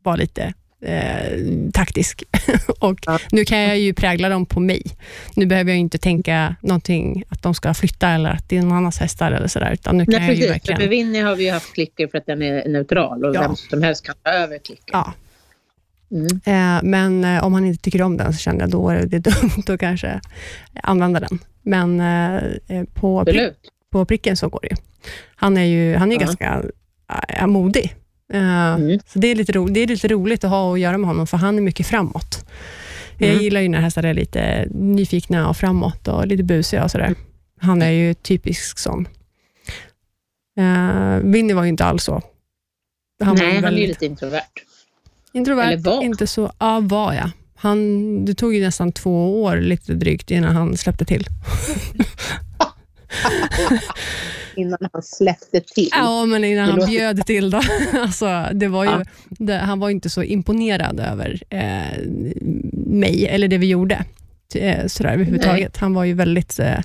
vara 0.02 0.16
lite 0.16 0.54
eh, 0.82 1.38
taktisk. 1.72 2.22
och 2.78 2.98
Ja. 3.06 3.18
Nu 3.32 3.44
kan 3.44 3.58
jag 3.58 3.78
ju 3.78 3.94
prägla 3.94 4.28
dem 4.28 4.46
på 4.46 4.60
mig. 4.60 4.82
Nu 5.34 5.46
behöver 5.46 5.70
jag 5.70 5.78
inte 5.78 5.98
tänka 5.98 6.56
någonting 6.60 7.24
att 7.28 7.42
de 7.42 7.54
ska 7.54 7.74
flytta 7.74 8.08
eller 8.08 8.30
att 8.30 8.48
det 8.48 8.56
är 8.56 8.62
någon 8.62 8.72
annans 8.78 8.98
hästar 8.98 9.32
eller 9.32 9.48
sådär, 9.48 9.72
utan 9.72 9.98
nu 9.98 10.04
kan 10.04 10.14
Nej, 10.14 10.22
jag 10.28 10.28
ju 10.28 10.34
precis. 10.36 10.46
För 10.46 10.52
verkligen... 10.52 10.80
med 10.80 10.88
Winnie 10.88 11.20
har 11.22 11.36
vi 11.36 11.44
ju 11.44 11.50
haft 11.50 11.74
klicker 11.74 12.06
för 12.08 12.18
att 12.18 12.26
den 12.26 12.42
är 12.42 12.68
neutral 12.68 13.24
och 13.24 13.34
Ja. 13.34 13.40
vem 13.42 13.56
som 13.56 13.82
helst 13.82 14.06
kan 14.06 14.14
ta 14.22 14.30
över 14.30 14.58
klicker. 14.58 14.90
Ja, 14.92 15.12
Mm. 16.10 16.26
eh, 16.44 16.82
men 16.82 17.24
eh, 17.24 17.44
om 17.44 17.52
han 17.54 17.64
inte 17.64 17.82
tycker 17.82 18.02
om 18.02 18.16
den 18.16 18.32
så 18.32 18.38
känner 18.38 18.60
jag 18.60 18.70
då 18.70 18.88
är 18.90 19.06
det 19.06 19.18
dumt 19.18 19.62
att 19.68 19.80
kanske 19.80 20.20
använda 20.82 21.20
den. 21.20 21.38
Men 21.62 22.00
eh, 22.00 22.36
eh, 22.68 22.84
på, 22.94 23.24
prick, 23.24 23.52
på 23.92 24.04
pricken 24.04 24.36
så 24.36 24.48
går 24.48 24.60
det 24.62 24.68
ju. 24.68 24.76
Han 25.36 25.56
är 25.56 25.62
ju 25.64 25.96
han 25.96 26.12
är 26.12 26.14
Ja. 26.14 26.20
ganska 26.20 26.62
äh, 27.28 27.46
modig. 27.46 27.94
Eh, 28.32 28.74
Mm. 28.74 28.98
Så 29.06 29.18
det 29.18 29.28
är, 29.28 29.34
lite 29.34 29.52
ro, 29.52 29.66
det 29.68 29.80
är 29.80 29.86
lite 29.86 30.08
roligt 30.08 30.44
att 30.44 30.50
ha 30.50 30.72
att 30.74 30.80
göra 30.80 30.98
med 30.98 31.08
honom, 31.08 31.26
för 31.26 31.36
han 31.36 31.56
är 31.58 31.62
mycket 31.62 31.86
framåt. 31.86 32.46
Jag 33.18 33.30
Mm. 33.30 33.42
gillar 33.42 33.60
ju 33.60 33.68
när 33.68 33.80
hästar 33.80 34.02
är 34.02 34.14
lite 34.14 34.68
nyfikna 34.74 35.48
och 35.48 35.56
framåt 35.56 36.08
och 36.08 36.26
lite 36.26 36.42
busiga 36.42 36.84
och 36.84 36.90
sådär. 36.90 37.14
Han 37.60 37.82
är 37.82 37.90
ju 37.90 38.14
typisk 38.14 38.78
sån. 38.78 39.08
Uh, 40.60 41.16
Winnie 41.22 41.54
var 41.54 41.62
ju 41.62 41.68
inte 41.68 41.84
alls 41.84 42.04
så. 42.04 42.22
Han 43.24 43.34
Nej, 43.34 43.36
var 43.36 43.36
han 43.36 43.50
är 43.50 43.54
ju 43.54 43.60
väldigt 43.60 43.88
lite 43.88 44.06
introvert. 44.06 44.42
introvert. 45.32 45.62
eller 45.66 45.76
var. 45.82 46.02
Inte 46.02 46.26
så, 46.26 46.52
ja, 46.58 46.80
var 46.80 47.12
jag. 47.14 47.30
Han, 47.56 48.24
det 48.24 48.34
tog 48.34 48.54
ju 48.54 48.64
nästan 48.64 48.92
två 48.92 49.42
år, 49.42 49.56
lite 49.56 49.94
drygt, 49.94 50.30
innan 50.30 50.56
han 50.56 50.76
släppte 50.76 51.04
till. 51.04 51.26
Innan 54.56 54.78
han 54.92 55.02
släppte 55.02 55.60
till. 55.60 55.88
Ja, 55.92 56.26
men 56.26 56.44
innan 56.44 56.66
Det 56.74 56.82
han 56.82 56.90
bjöd 56.90 57.26
till 57.26 57.50
då. 57.50 57.60
alltså, 58.02 58.46
det 58.52 58.68
var 58.68 58.84
ju, 58.84 58.90
Ja. 58.90 59.04
det, 59.28 59.56
han 59.56 59.80
var 59.80 59.90
inte 59.90 60.10
så 60.10 60.22
imponerad 60.22 61.00
över 61.00 61.42
eh, 61.50 61.98
mig, 62.72 63.26
eller 63.26 63.48
det 63.48 63.58
vi 63.58 63.66
gjorde. 63.66 64.04
Eh, 64.54 64.86
sådär 64.86 65.12
överhuvudtaget. 65.12 65.76
Han 65.76 65.94
var 65.94 66.04
ju 66.04 66.14
väldigt 66.14 66.58
eh, 66.58 66.78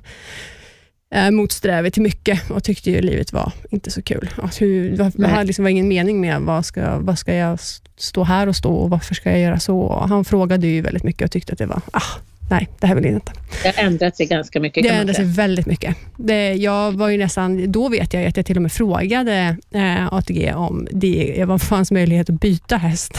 eh, 1.15 1.31
motsträvig 1.31 1.93
till 1.93 2.01
mycket 2.01 2.51
och 2.51 2.63
tyckte 2.63 2.91
ju 2.91 3.01
livet 3.01 3.33
var 3.33 3.51
inte 3.69 3.91
så 3.91 4.01
kul. 4.01 4.29
Att 4.37 4.61
hur, 4.61 4.97
det 4.97 5.11
Nej. 5.15 5.31
var, 5.35 5.43
liksom 5.43 5.63
var 5.63 5.69
ingen 5.69 5.87
mening 5.87 6.21
med 6.21 6.41
vad 6.41 6.65
ska, 6.65 6.97
vad 6.97 7.19
ska 7.19 7.33
jag 7.35 7.59
stå 7.97 8.23
här 8.23 8.47
och 8.47 8.55
stå 8.55 8.73
och 8.75 8.89
varför 8.89 9.15
ska 9.15 9.31
jag 9.31 9.39
göra 9.39 9.59
så? 9.59 10.05
Han 10.09 10.25
frågade 10.25 10.67
ju 10.67 10.81
väldigt 10.81 11.03
mycket 11.03 11.25
och 11.25 11.31
tyckte 11.31 11.53
att 11.53 11.59
det 11.59 11.65
var, 11.65 11.81
ah, 11.91 12.01
nej, 12.49 12.69
det 12.79 12.87
här 12.87 12.95
vill 12.95 13.05
jag 13.05 13.13
inte. 13.13 13.31
Det 13.63 13.75
har 13.75 13.83
ändrat 13.83 14.17
sig 14.17 14.25
ganska 14.25 14.59
mycket. 14.59 14.83
Det 14.83 14.89
har 14.89 14.99
ändrat 14.99 15.15
sig 15.15 15.25
väldigt 15.25 15.65
mycket. 15.65 15.95
Det, 16.17 16.53
jag 16.53 16.91
var 16.91 17.09
ju 17.09 17.17
nästan, 17.17 17.71
då 17.71 17.89
vet 17.89 18.13
jag 18.13 18.25
att 18.25 18.37
jag 18.37 18.45
till 18.45 18.55
och 18.55 18.61
med 18.61 18.71
frågade 18.71 19.57
eh, 19.71 20.13
ATG 20.13 20.53
om 20.53 20.87
det 20.91 21.43
vad 21.47 21.61
fanns 21.61 21.91
möjlighet 21.91 22.29
att 22.29 22.41
byta 22.41 22.77
häst. 22.77 23.17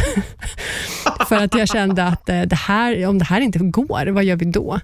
För 1.28 1.36
att 1.36 1.54
jag 1.54 1.68
kände 1.68 2.04
att 2.04 2.28
eh, 2.28 2.42
det 2.42 2.56
här, 2.56 3.06
om 3.06 3.18
det 3.18 3.24
här 3.24 3.40
inte 3.40 3.58
går, 3.58 4.06
vad 4.06 4.24
gör 4.24 4.36
vi 4.36 4.44
då? 4.44 4.80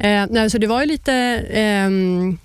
Eh, 0.00 0.26
nej, 0.30 0.50
så 0.50 0.58
det 0.58 0.66
var 0.66 0.80
ju 0.80 0.86
lite 0.86 1.12
ehm, 1.52 2.38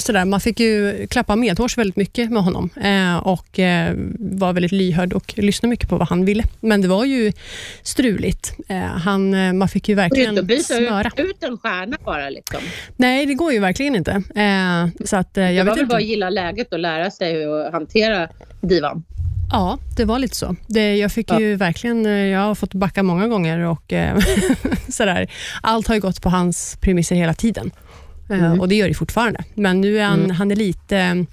sådär, 0.00 0.24
man 0.24 0.40
fick 0.40 0.60
ju 0.60 1.06
klappa 1.06 1.36
medhårs 1.36 1.78
väldigt 1.78 1.96
mycket 1.96 2.30
med 2.30 2.42
honom 2.42 2.70
eh, 2.82 3.16
och 3.16 3.58
eh, 3.58 3.94
var 4.18 4.52
väldigt 4.52 4.72
lyhörd 4.72 5.12
och 5.12 5.34
lyssnade 5.36 5.70
mycket 5.70 5.88
på 5.88 5.96
vad 5.96 6.08
han 6.08 6.24
ville. 6.24 6.44
Men 6.60 6.82
det 6.82 6.88
var 6.88 7.04
ju 7.04 7.32
struligt. 7.82 8.54
Eh, 8.68 8.76
han, 8.80 9.34
eh, 9.34 9.52
man 9.52 9.68
fick 9.68 9.88
ju 9.88 9.94
det 9.94 10.00
verkligen 10.02 10.38
att 10.38 10.44
byta 10.44 10.62
smöra. 10.62 11.08
ut, 11.16 11.20
ut 11.30 11.42
en 11.42 11.58
stjärna 11.58 11.96
bara 12.04 12.30
liksom? 12.30 12.60
Nej, 12.96 13.26
det 13.26 13.34
går 13.34 13.52
ju 13.52 13.58
verkligen 13.58 13.96
inte. 13.96 14.10
Eh, 14.34 15.04
så 15.06 15.16
att, 15.16 15.36
eh, 15.38 15.44
Det 15.44 15.52
jag 15.52 15.64
var 15.64 15.72
vet 15.72 15.80
väl 15.82 15.88
bara 15.88 15.98
att 15.98 16.04
gilla 16.04 16.30
läget 16.30 16.72
och 16.72 16.78
lära 16.78 17.10
sig 17.10 17.32
hur 17.32 17.60
att 17.66 17.72
hantera 17.72 18.28
divan. 18.60 19.04
Ja, 19.52 19.78
det 19.96 20.04
var 20.04 20.18
lite 20.18 20.36
så. 20.36 20.56
Det, 20.66 20.96
jag 20.96 21.12
fick 21.12 21.30
Ja. 21.30 21.40
ju 21.40 21.56
verkligen, 21.56 22.04
jag 22.04 22.40
har 22.40 22.54
fått 22.54 22.74
backa 22.74 23.02
många 23.02 23.28
gånger 23.28 23.58
och 23.58 23.92
sådär. 24.88 25.30
Allt 25.62 25.86
har 25.88 25.94
ju 25.94 26.00
gått 26.00 26.22
på 26.22 26.28
hans 26.30 26.76
premisser 26.80 27.16
hela 27.16 27.34
tiden. 27.34 27.70
Eh, 28.30 28.38
Mm. 28.44 28.60
Och 28.60 28.68
det 28.68 28.74
gör 28.74 28.88
det 28.88 28.94
fortfarande. 28.94 29.44
Men 29.54 29.80
nu 29.80 29.98
är 29.98 30.04
han, 30.04 30.18
Mm. 30.18 30.30
han 30.30 30.50
är 30.50 30.56
lite, 30.56 31.26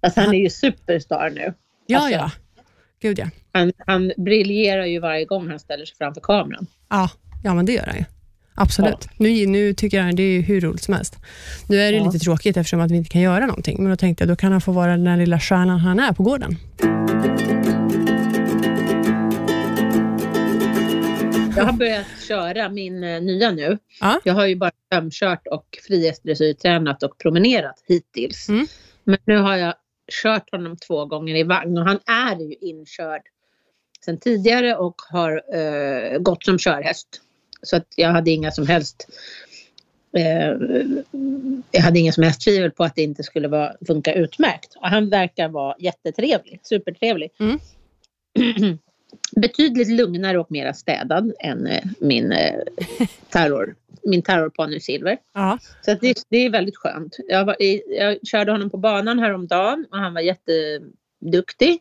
Alltså 0.00 0.20
han 0.20 0.34
är 0.34 0.38
ju 0.38 0.50
superstar 0.50 1.30
nu. 1.34 1.54
ja 1.86 1.98
Alltså, 1.98 2.12
ja, 2.18 2.30
gud 3.02 3.18
ja. 3.18 3.26
Han, 3.52 3.72
han 3.86 4.12
briljerar 4.16 4.84
ju 4.86 4.98
varje 5.00 5.24
gång 5.24 5.48
han 5.48 5.58
ställer 5.58 5.84
sig 5.84 5.96
framför 5.98 6.20
kameran. 6.20 6.66
Ja, 6.90 7.10
ja 7.44 7.54
men 7.54 7.66
det 7.66 7.72
gör 7.72 7.86
han 7.86 7.96
ju. 7.96 8.04
Absolut. 8.54 9.08
Nu, 9.16 9.46
nu 9.46 9.74
tycker 9.74 10.00
han 10.02 10.16
det 10.16 10.22
är 10.22 10.42
hur 10.42 10.60
roligt 10.60 10.82
som 10.82 10.94
helst. 10.94 11.16
Nu 11.68 11.80
är 11.80 11.92
det 11.92 11.98
Ja. 11.98 12.04
lite 12.04 12.18
tråkigt 12.18 12.56
eftersom 12.56 12.80
att 12.80 12.90
vi 12.90 12.96
inte 12.96 13.10
kan 13.10 13.20
göra 13.20 13.46
någonting, 13.46 13.82
men 13.82 13.90
då 13.90 13.96
tänkte 13.96 14.22
jag 14.24 14.28
då 14.28 14.36
kan 14.36 14.52
han 14.52 14.60
få 14.60 14.72
vara 14.72 14.96
den 14.96 15.18
lilla 15.18 15.40
stjärnan 15.40 15.78
han 15.78 16.00
är 16.00 16.12
på 16.12 16.22
gården. 16.22 16.56
Jag 21.58 21.64
har 21.64 21.72
börjat 21.72 22.06
köra 22.28 22.68
min 22.68 23.04
eh, 23.04 23.22
nya 23.22 23.50
nu. 23.50 23.78
Ja. 24.00 24.20
Jag 24.24 24.34
har 24.34 24.46
ju 24.46 24.56
bara 24.56 24.70
tömkört 24.90 25.46
och 25.46 25.78
frihetsdressyrtränat 25.86 27.02
och 27.02 27.18
promenerat 27.18 27.84
hittills. 27.86 28.48
Mm. 28.48 28.66
Men 29.04 29.18
nu 29.24 29.36
har 29.36 29.56
jag 29.56 29.74
kört 30.22 30.50
honom 30.50 30.76
två 30.76 31.04
gånger 31.06 31.36
i 31.36 31.42
vagn 31.42 31.78
och 31.78 31.84
han 31.84 31.98
är 32.06 32.36
ju 32.36 32.54
inkörd 32.54 33.22
sedan 34.04 34.18
tidigare 34.18 34.76
och 34.76 34.94
har 35.10 35.42
eh, 35.54 36.18
gått 36.18 36.44
som 36.44 36.58
körhäst. 36.58 37.08
Så 37.62 37.76
att 37.76 37.86
jag 37.96 38.08
hade 38.08 38.30
inga 38.30 38.50
som 38.50 38.66
helst 38.66 39.08
eh, 40.16 40.50
jag 41.70 41.80
hade 41.82 41.98
inga 41.98 42.12
som 42.12 42.22
helst 42.22 42.40
tvivel 42.40 42.70
på 42.70 42.84
att 42.84 42.94
det 42.94 43.02
inte 43.02 43.22
skulle 43.22 43.48
vara, 43.48 43.72
funka 43.86 44.14
utmärkt. 44.14 44.76
Och 44.76 44.88
han 44.88 45.10
verkar 45.10 45.48
vara 45.48 45.74
jättetrevlig, 45.78 46.60
supertrevlig. 46.62 47.30
Mm. 47.40 47.58
Betydligt 49.36 49.88
lugnare 49.88 50.38
och 50.38 50.50
mera 50.50 50.74
städad 50.74 51.32
än 51.40 51.66
eh, 51.66 51.84
min 52.00 52.32
eh, 52.32 52.54
terror, 53.28 53.74
min 54.02 54.22
terrorponny 54.22 54.80
Silver. 54.80 55.18
Ja. 55.34 55.58
Så 55.82 55.94
det, 56.00 56.24
det 56.28 56.36
är 56.38 56.50
väldigt 56.50 56.76
skönt. 56.76 57.16
Jag, 57.28 57.44
var, 57.44 57.56
jag 57.86 58.18
körde 58.26 58.52
honom 58.52 58.70
på 58.70 58.76
banan 58.76 59.18
häromdagen 59.18 59.86
och 59.90 59.98
han 59.98 60.14
var 60.14 60.20
jätteduktig. 60.20 61.78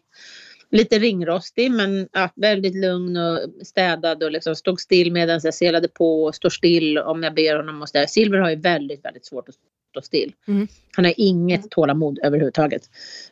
Lite 0.72 1.00
ringrostig 1.00 1.72
men 1.72 2.10
ja, 2.12 2.30
väldigt 2.36 2.76
lugn 2.76 3.18
och 3.18 3.40
städad 3.66 4.24
och 4.24 4.32
liksom 4.32 4.56
stod 4.56 4.82
still 4.82 5.12
medan 5.12 5.40
jag 5.44 5.54
selade 5.54 5.88
på 5.88 6.24
och 6.24 6.36
står 6.36 6.50
still 6.50 6.98
om 6.98 7.24
jag 7.24 7.34
ber 7.34 7.56
honom 7.56 7.82
och 7.82 7.90
städa. 7.90 8.08
Silver 8.08 8.38
har 8.38 8.50
ju 8.50 8.56
väldigt, 8.56 9.06
väldigt 9.06 9.26
svårt 9.26 9.50
att 9.50 9.56
stå 9.90 10.02
still. 10.02 10.34
Mm. 10.48 10.68
Han 10.96 11.06
har 11.06 11.14
inget 11.18 11.72
tålamod 11.72 12.20
överhuvudtaget. 12.24 12.82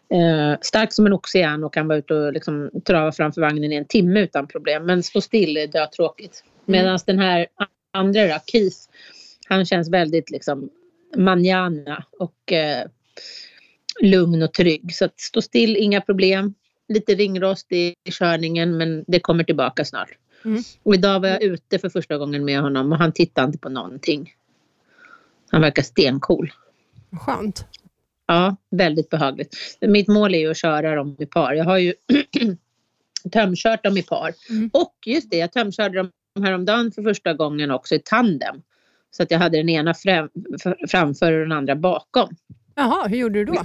Eh, 0.09 0.59
stark 0.61 0.93
som 0.93 1.05
en 1.05 1.13
oxe 1.13 1.39
är 1.39 1.47
han 1.47 1.63
och 1.63 1.73
kan 1.73 1.87
vara 1.87 1.97
ute 1.97 2.13
och 2.13 2.33
liksom 2.33 2.71
trava 2.85 3.11
framför 3.11 3.41
vagnen 3.41 3.71
i 3.71 3.75
en 3.75 3.85
timme 3.85 4.19
utan 4.19 4.47
problem. 4.47 4.85
Men 4.85 5.03
stå 5.03 5.21
still 5.21 5.57
är 5.57 5.67
dötråkigt. 5.67 6.43
Mm. 6.67 6.79
Medan 6.79 6.99
den 7.05 7.19
här 7.19 7.47
andra 7.93 8.27
då, 8.27 8.39
Keith, 8.51 8.77
han 9.47 9.65
känns 9.65 9.89
väldigt 9.89 10.31
liksom 10.31 10.69
manjana 11.15 12.05
och 12.19 12.51
eh, 12.51 12.85
lugn 14.01 14.43
och 14.43 14.53
trygg. 14.53 14.95
Så 14.95 15.05
att 15.05 15.19
stå 15.19 15.41
still, 15.41 15.77
inga 15.77 16.01
problem. 16.01 16.53
Lite 16.87 17.15
ringrost 17.15 17.71
i 17.71 17.95
körningen 18.19 18.77
men 18.77 19.03
det 19.07 19.19
kommer 19.19 19.43
tillbaka 19.43 19.85
snart. 19.85 20.09
Mm. 20.45 20.63
Och 20.83 20.93
idag 20.93 21.19
var 21.19 21.27
jag 21.27 21.43
ute 21.43 21.79
för 21.79 21.89
första 21.89 22.17
gången 22.17 22.45
med 22.45 22.61
honom 22.61 22.91
och 22.91 22.97
han 22.97 23.11
tittade 23.11 23.47
inte 23.47 23.57
på 23.57 23.69
någonting. 23.69 24.33
Han 25.51 25.61
verkar 25.61 25.83
stencool. 25.83 26.51
Skönt. 27.11 27.65
Ja, 28.27 28.55
väldigt 28.69 29.09
behagligt. 29.09 29.77
Mitt 29.81 30.07
mål 30.07 30.35
är 30.35 30.39
ju 30.39 30.51
att 30.51 30.57
köra 30.57 30.95
dem 30.95 31.15
i 31.19 31.25
par. 31.25 31.53
Jag 31.53 31.65
har 31.65 31.77
ju 31.77 31.93
tömkört 33.31 33.83
dem 33.83 33.97
i 33.97 34.03
par. 34.03 34.33
Mm. 34.49 34.69
Och 34.73 34.95
just 35.05 35.31
det, 35.31 35.37
jag 35.37 35.51
tömkörde 35.51 35.97
dem 35.97 36.11
häromdagen 36.43 36.91
för 36.91 37.03
första 37.03 37.33
gången 37.33 37.71
också 37.71 37.95
i 37.95 38.01
tandem. 38.05 38.61
Så 39.11 39.23
att 39.23 39.31
jag 39.31 39.39
hade 39.39 39.57
den 39.57 39.69
ena 39.69 39.93
fram, 39.93 40.29
framför 40.89 41.33
och 41.33 41.39
den 41.39 41.51
andra 41.51 41.75
bakom. 41.75 42.35
Jaha, 42.75 43.07
hur 43.07 43.17
gjorde 43.17 43.39
du 43.39 43.45
då? 43.45 43.61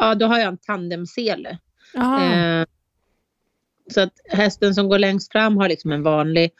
Ja, 0.00 0.14
då 0.14 0.26
har 0.26 0.38
jag 0.38 0.48
en 0.48 0.58
tandemsele. 0.58 1.58
Eh, 1.94 2.66
så 3.94 4.00
att 4.00 4.12
hästen 4.28 4.74
som 4.74 4.88
går 4.88 4.98
längst 4.98 5.32
fram 5.32 5.56
har 5.56 5.68
liksom 5.68 5.92
en 5.92 6.02
vanlig 6.02 6.50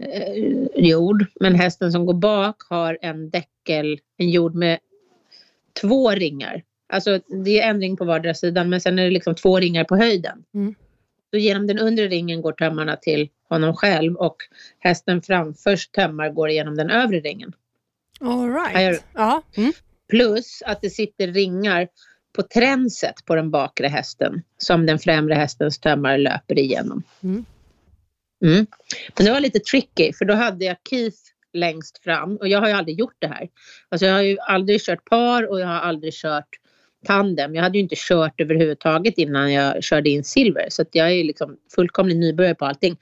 eh, 0.00 0.34
jord. 0.74 1.26
Men 1.40 1.54
hästen 1.54 1.92
som 1.92 2.06
går 2.06 2.14
bak 2.14 2.56
har 2.68 2.98
en 3.02 3.30
däckel, 3.30 4.00
en 4.16 4.30
jord 4.30 4.54
med 4.54 4.78
två 5.80 6.10
ringar. 6.10 6.62
Alltså 6.88 7.20
det 7.44 7.60
är 7.60 7.70
en 7.70 7.80
ring 7.80 7.96
på 7.96 8.04
vardera 8.04 8.34
sidan 8.34 8.68
men 8.68 8.80
sen 8.80 8.98
är 8.98 9.04
det 9.04 9.10
liksom 9.10 9.34
två 9.34 9.60
ringar 9.60 9.84
på 9.84 9.96
höjden. 9.96 10.44
Mm. 10.54 10.74
Så 11.30 11.38
genom 11.38 11.66
den 11.66 11.78
undre 11.78 12.08
ringen 12.08 12.42
går 12.42 12.52
tömmarna 12.52 12.96
till 12.96 13.28
honom 13.48 13.76
själv 13.76 14.16
och 14.16 14.36
hästen 14.78 15.22
framförs 15.22 15.88
tömmar 15.88 16.30
går 16.30 16.50
genom 16.50 16.76
den 16.76 16.90
övre 16.90 17.20
ringen. 17.20 17.52
All 18.20 18.52
right. 18.52 19.04
Ja. 19.14 19.42
Mm. 19.56 19.72
Plus 20.08 20.62
att 20.66 20.80
det 20.80 20.90
sitter 20.90 21.26
ringar 21.26 21.88
på 22.36 22.42
tränset 22.42 23.24
på 23.24 23.34
den 23.34 23.50
bakre 23.50 23.86
hästen 23.86 24.42
som 24.58 24.86
den 24.86 24.98
främre 24.98 25.34
hästens 25.34 25.78
tömmar 25.78 26.18
löper 26.18 26.58
igenom. 26.58 27.02
Mm. 27.22 27.44
Mm. 28.44 28.66
Men 29.16 29.26
det 29.26 29.32
var 29.32 29.40
lite 29.40 29.58
tricky 29.58 30.12
för 30.12 30.24
då 30.24 30.34
hade 30.34 30.64
jag 30.64 30.76
Keith 30.90 31.18
längst 31.52 31.98
fram 31.98 32.36
och 32.36 32.48
jag 32.48 32.60
har 32.60 32.68
ju 32.68 32.74
aldrig 32.74 32.98
gjort 32.98 33.16
det 33.18 33.26
här. 33.26 33.48
Alltså 33.88 34.06
jag 34.06 34.14
har 34.14 34.22
ju 34.22 34.38
aldrig 34.38 34.80
kört 34.80 35.04
par 35.04 35.50
och 35.50 35.60
jag 35.60 35.66
har 35.66 35.80
aldrig 35.80 36.14
kört 36.14 36.48
tandem. 37.04 37.54
Jag 37.54 37.62
hade 37.62 37.78
ju 37.78 37.82
inte 37.82 37.94
kört 37.98 38.40
överhuvudtaget 38.40 39.18
innan 39.18 39.52
jag 39.52 39.84
körde 39.84 40.10
in 40.10 40.24
Silver 40.24 40.66
så 40.70 40.82
att 40.82 40.88
jag 40.92 41.12
är 41.12 41.24
liksom 41.24 41.56
fullkomlig 41.74 42.16
nybörjare 42.16 42.54
på 42.54 42.64
allting. 42.64 42.96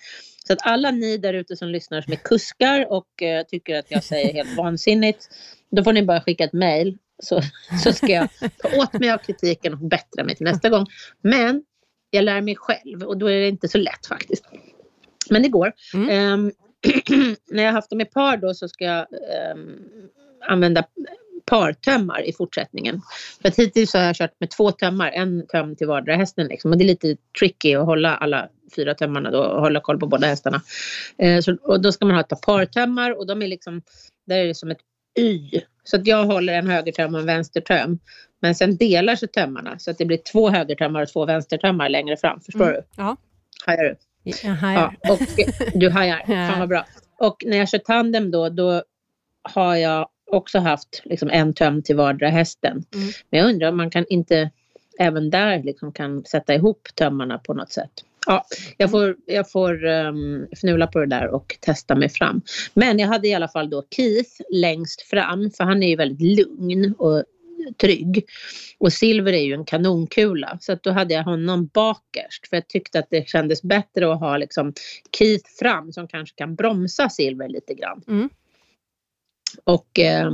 Så 0.47 0.53
att 0.53 0.59
alla 0.63 0.91
ni 0.91 1.17
där 1.17 1.35
ute 1.35 1.57
som 1.57 1.69
lyssnar 1.69 2.01
som 2.01 2.13
är 2.13 2.17
kuskar 2.17 2.93
och 2.93 3.23
eh, 3.23 3.45
tycker 3.47 3.79
att 3.79 3.91
jag 3.91 4.05
säger 4.05 4.33
helt 4.33 4.57
vansinnigt 4.57 5.29
då 5.71 5.85
får 5.85 5.93
ni 5.93 6.03
bara 6.03 6.21
skicka 6.21 6.45
ett 6.45 6.53
mail 6.53 6.99
så, 7.23 7.41
så 7.85 7.93
ska 7.93 8.07
jag 8.07 8.29
ta 8.59 8.83
åt 8.83 8.93
mig 8.93 9.11
av 9.11 9.19
kritiken 9.19 9.73
och 9.73 9.79
bättra 9.79 10.25
mig 10.25 10.37
till 10.37 10.45
nästa 10.45 10.69
gång. 10.69 10.87
Men 11.23 11.65
jag 12.11 12.25
lär 12.25 12.41
mig 12.41 12.57
själv 12.57 13.03
och 13.03 13.17
då 13.17 13.27
är 13.27 13.41
det 13.41 13.49
inte 13.49 13.69
så 13.69 13.79
lätt 13.79 14.07
faktiskt. 14.07 14.45
Men 15.31 15.43
det 15.43 15.49
går. 15.49 15.73
Mm. 15.95 16.09
Ehm, 16.11 16.53
när 17.51 17.63
jag 17.63 17.71
har 17.71 17.77
haft 17.77 17.91
dem 17.91 18.01
i 18.01 18.05
par 18.05 18.37
då 18.37 18.55
så 18.55 18.69
ska 18.69 18.85
jag 18.85 19.07
ehm, 19.51 19.79
använda 20.49 20.85
partömmar 21.45 22.23
i 22.29 22.33
fortsättningen. 22.33 23.01
För 23.43 23.49
att 23.49 23.59
hittills 23.59 23.95
har 23.95 24.01
jag 24.01 24.17
kört 24.17 24.41
med 24.41 24.51
två 24.51 24.71
tömmar, 24.73 25.11
en 25.11 25.47
töm 25.47 25.77
till 25.77 25.87
vardera 25.87 26.17
hästen. 26.17 26.47
Liksom. 26.47 26.71
Och 26.71 26.79
det 26.79 26.85
är 26.85 26.87
lite 26.87 27.17
tricky 27.39 27.75
att 27.75 27.87
hålla 27.87 28.17
alla 28.17 28.49
fyra 28.77 28.95
tömmarna 28.95 29.31
då 29.31 29.43
och 29.43 29.61
hålla 29.61 29.81
koll 29.81 29.99
på 29.99 30.07
båda 30.07 30.27
hästarna. 30.27 30.61
Eh, 31.19 31.41
så, 31.41 31.57
och 31.63 31.81
då 31.83 31.93
ska 31.93 32.05
man 32.07 32.15
ha 32.15 32.21
ett 32.21 32.29
par 32.29 32.37
partömmar 32.37 33.19
och 33.19 33.27
de 33.27 33.43
är 33.43 33.47
liksom, 33.47 33.83
där 34.27 34.37
är 34.37 34.47
det 34.47 34.55
som 34.55 34.71
ett 34.71 34.81
Y. 35.19 35.61
Så 35.85 35.97
att 35.97 36.07
jag 36.07 36.25
håller 36.25 36.53
en 36.53 36.67
högertöm 36.67 37.15
och 37.15 37.21
en 37.21 37.27
vänstertöm. 37.27 37.99
Men 38.41 38.55
sen 38.55 38.77
delar 38.77 39.17
sig 39.17 39.29
tömmarna 39.29 39.79
så 39.79 39.91
att 39.91 39.99
det 39.99 40.05
blir 40.05 40.21
två 40.33 40.51
högertömmar 40.51 41.03
och 41.03 41.09
två 41.09 41.25
vänstertömmar 41.27 41.89
längre 41.89 42.17
fram. 42.17 42.41
Förstår 42.41 42.63
Mm. 42.63 42.75
du? 42.75 42.83
Ja. 42.97 43.17
Hajar 43.67 43.85
du? 43.85 43.97
Jaha, 44.23 44.75
Ja, 44.75 44.93
ja. 45.03 45.13
och 45.13 45.21
du 45.75 45.91
hajar. 45.91 46.23
Fan 46.27 46.59
vad 46.59 46.69
bra. 46.69 46.87
Och 47.19 47.45
när 47.47 47.57
jag 47.57 47.69
kör 47.69 47.79
tandem 47.79 48.31
då, 48.31 48.49
då 48.49 48.83
har 49.43 49.77
jag 49.77 50.09
också 50.31 50.59
haft 50.59 51.03
liksom 51.05 51.31
en 51.31 51.55
töm 51.55 51.83
till 51.83 51.97
vardera 51.97 52.31
hästen. 52.31 52.85
Mm. 52.95 53.09
Men 53.31 53.41
jag 53.41 53.49
undrar 53.49 53.69
om 53.69 53.77
man 53.77 53.91
kan 53.91 54.07
inte 54.09 54.51
även 54.99 55.31
där 55.31 55.63
liksom 55.63 55.93
kan 55.93 56.25
sätta 56.25 56.55
ihop 56.55 56.89
tömmarna 56.95 57.39
på 57.39 57.55
något 57.55 57.73
sätt. 57.73 57.91
Ja, 58.27 58.45
jag 58.77 58.91
får, 58.91 59.17
jag 59.27 59.51
får 59.51 59.85
um, 59.85 60.47
fnula 60.53 60.87
på 60.87 60.99
det 60.99 61.07
där 61.07 61.29
och 61.29 61.57
testa 61.61 61.95
mig 61.95 62.09
fram. 62.09 62.43
Men 62.75 62.99
jag 62.99 63.09
hade 63.09 63.29
i 63.29 63.35
alla 63.35 63.49
fall 63.49 63.71
då 63.71 63.85
Keith 63.91 64.31
längst 64.53 65.03
fram 65.03 65.51
för 65.51 65.65
han 65.65 65.83
är 65.83 65.89
ju 65.89 65.97
väldigt 65.97 66.39
lugn 66.39 66.95
och 66.99 67.25
trygg. 67.79 68.25
Och 68.79 68.93
Silver 68.93 69.33
är 69.33 69.43
ju 69.43 69.55
en 69.55 69.65
kanonkula 69.65 70.59
så 70.61 70.73
att 70.73 70.83
då 70.83 70.91
hade 70.91 71.15
jag 71.15 71.25
honom 71.25 71.67
bakerst 71.67 72.49
för 72.49 72.57
jag 72.57 72.69
tyckte 72.69 72.99
att 72.99 73.11
det 73.11 73.29
kändes 73.29 73.63
bättre 73.63 74.13
att 74.13 74.21
ha 74.21 74.37
liksom 74.37 74.73
Keith 75.19 75.51
fram 75.59 75.93
som 75.93 76.09
kanske 76.09 76.37
kan 76.37 76.55
bromsa 76.55 77.09
Silver 77.09 77.49
lite 77.49 77.75
grann. 77.75 78.03
Mm. 78.09 78.31
Och 79.65 79.99
eh, 79.99 80.31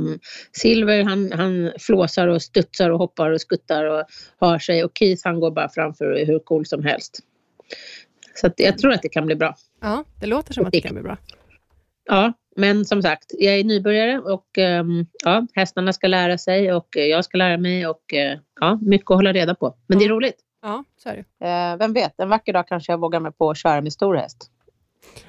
Silver 0.51 1.03
han, 1.03 1.31
han 1.31 1.71
flåsar 1.79 2.27
och 2.27 2.41
studsar 2.41 2.89
och 2.89 2.99
hoppar 2.99 3.31
och 3.31 3.41
skuttar 3.41 3.85
och 3.85 4.05
har 4.37 4.59
sig 4.59 4.83
och 4.83 4.91
Keith 4.99 5.21
han 5.25 5.39
går 5.39 5.51
bara 5.51 5.69
framför 5.69 6.25
hur 6.25 6.39
cool 6.39 6.65
som 6.65 6.83
helst. 6.83 7.19
Så 8.35 8.47
att 8.47 8.53
jag 8.57 8.77
tror 8.77 8.91
att 8.91 9.01
det 9.01 9.09
kan 9.09 9.25
bli 9.25 9.35
bra. 9.35 9.55
Ja, 9.81 10.03
det 10.19 10.27
låter 10.27 10.53
som 10.53 10.65
att 10.65 10.71
det 10.71 10.81
kan 10.81 10.93
bli 10.93 11.03
bra. 11.03 11.17
Ja, 12.05 12.33
men 12.55 12.85
som 12.85 13.01
sagt, 13.01 13.25
jag 13.39 13.59
är 13.59 13.63
nybörjare 13.63 14.19
och 14.19 14.57
um, 14.57 15.05
ja, 15.25 15.47
hästarna 15.53 15.93
ska 15.93 16.07
lära 16.07 16.37
sig 16.37 16.73
och 16.73 16.87
jag 16.91 17.25
ska 17.25 17.37
lära 17.37 17.57
mig 17.57 17.87
och 17.87 18.03
uh, 18.13 18.39
ja, 18.59 18.79
mycket 18.81 19.11
att 19.11 19.17
hålla 19.17 19.33
reda 19.33 19.55
på. 19.55 19.75
Men 19.87 19.97
ja. 19.97 19.99
det 19.99 20.05
är 20.05 20.15
roligt. 20.15 20.39
Ja, 20.61 20.83
så 21.03 21.09
är 21.09 21.15
det. 21.15 21.47
Eh, 21.47 21.77
vem 21.77 21.93
vet, 21.93 22.19
en 22.19 22.29
vacker 22.29 22.53
dag 22.53 22.67
kanske 22.67 22.91
jag 22.91 22.99
vågar 22.99 23.19
mig 23.19 23.31
på 23.31 23.49
att 23.49 23.57
köra 23.57 23.81
med 23.81 23.93
stor 23.93 24.15
häst. 24.15 24.51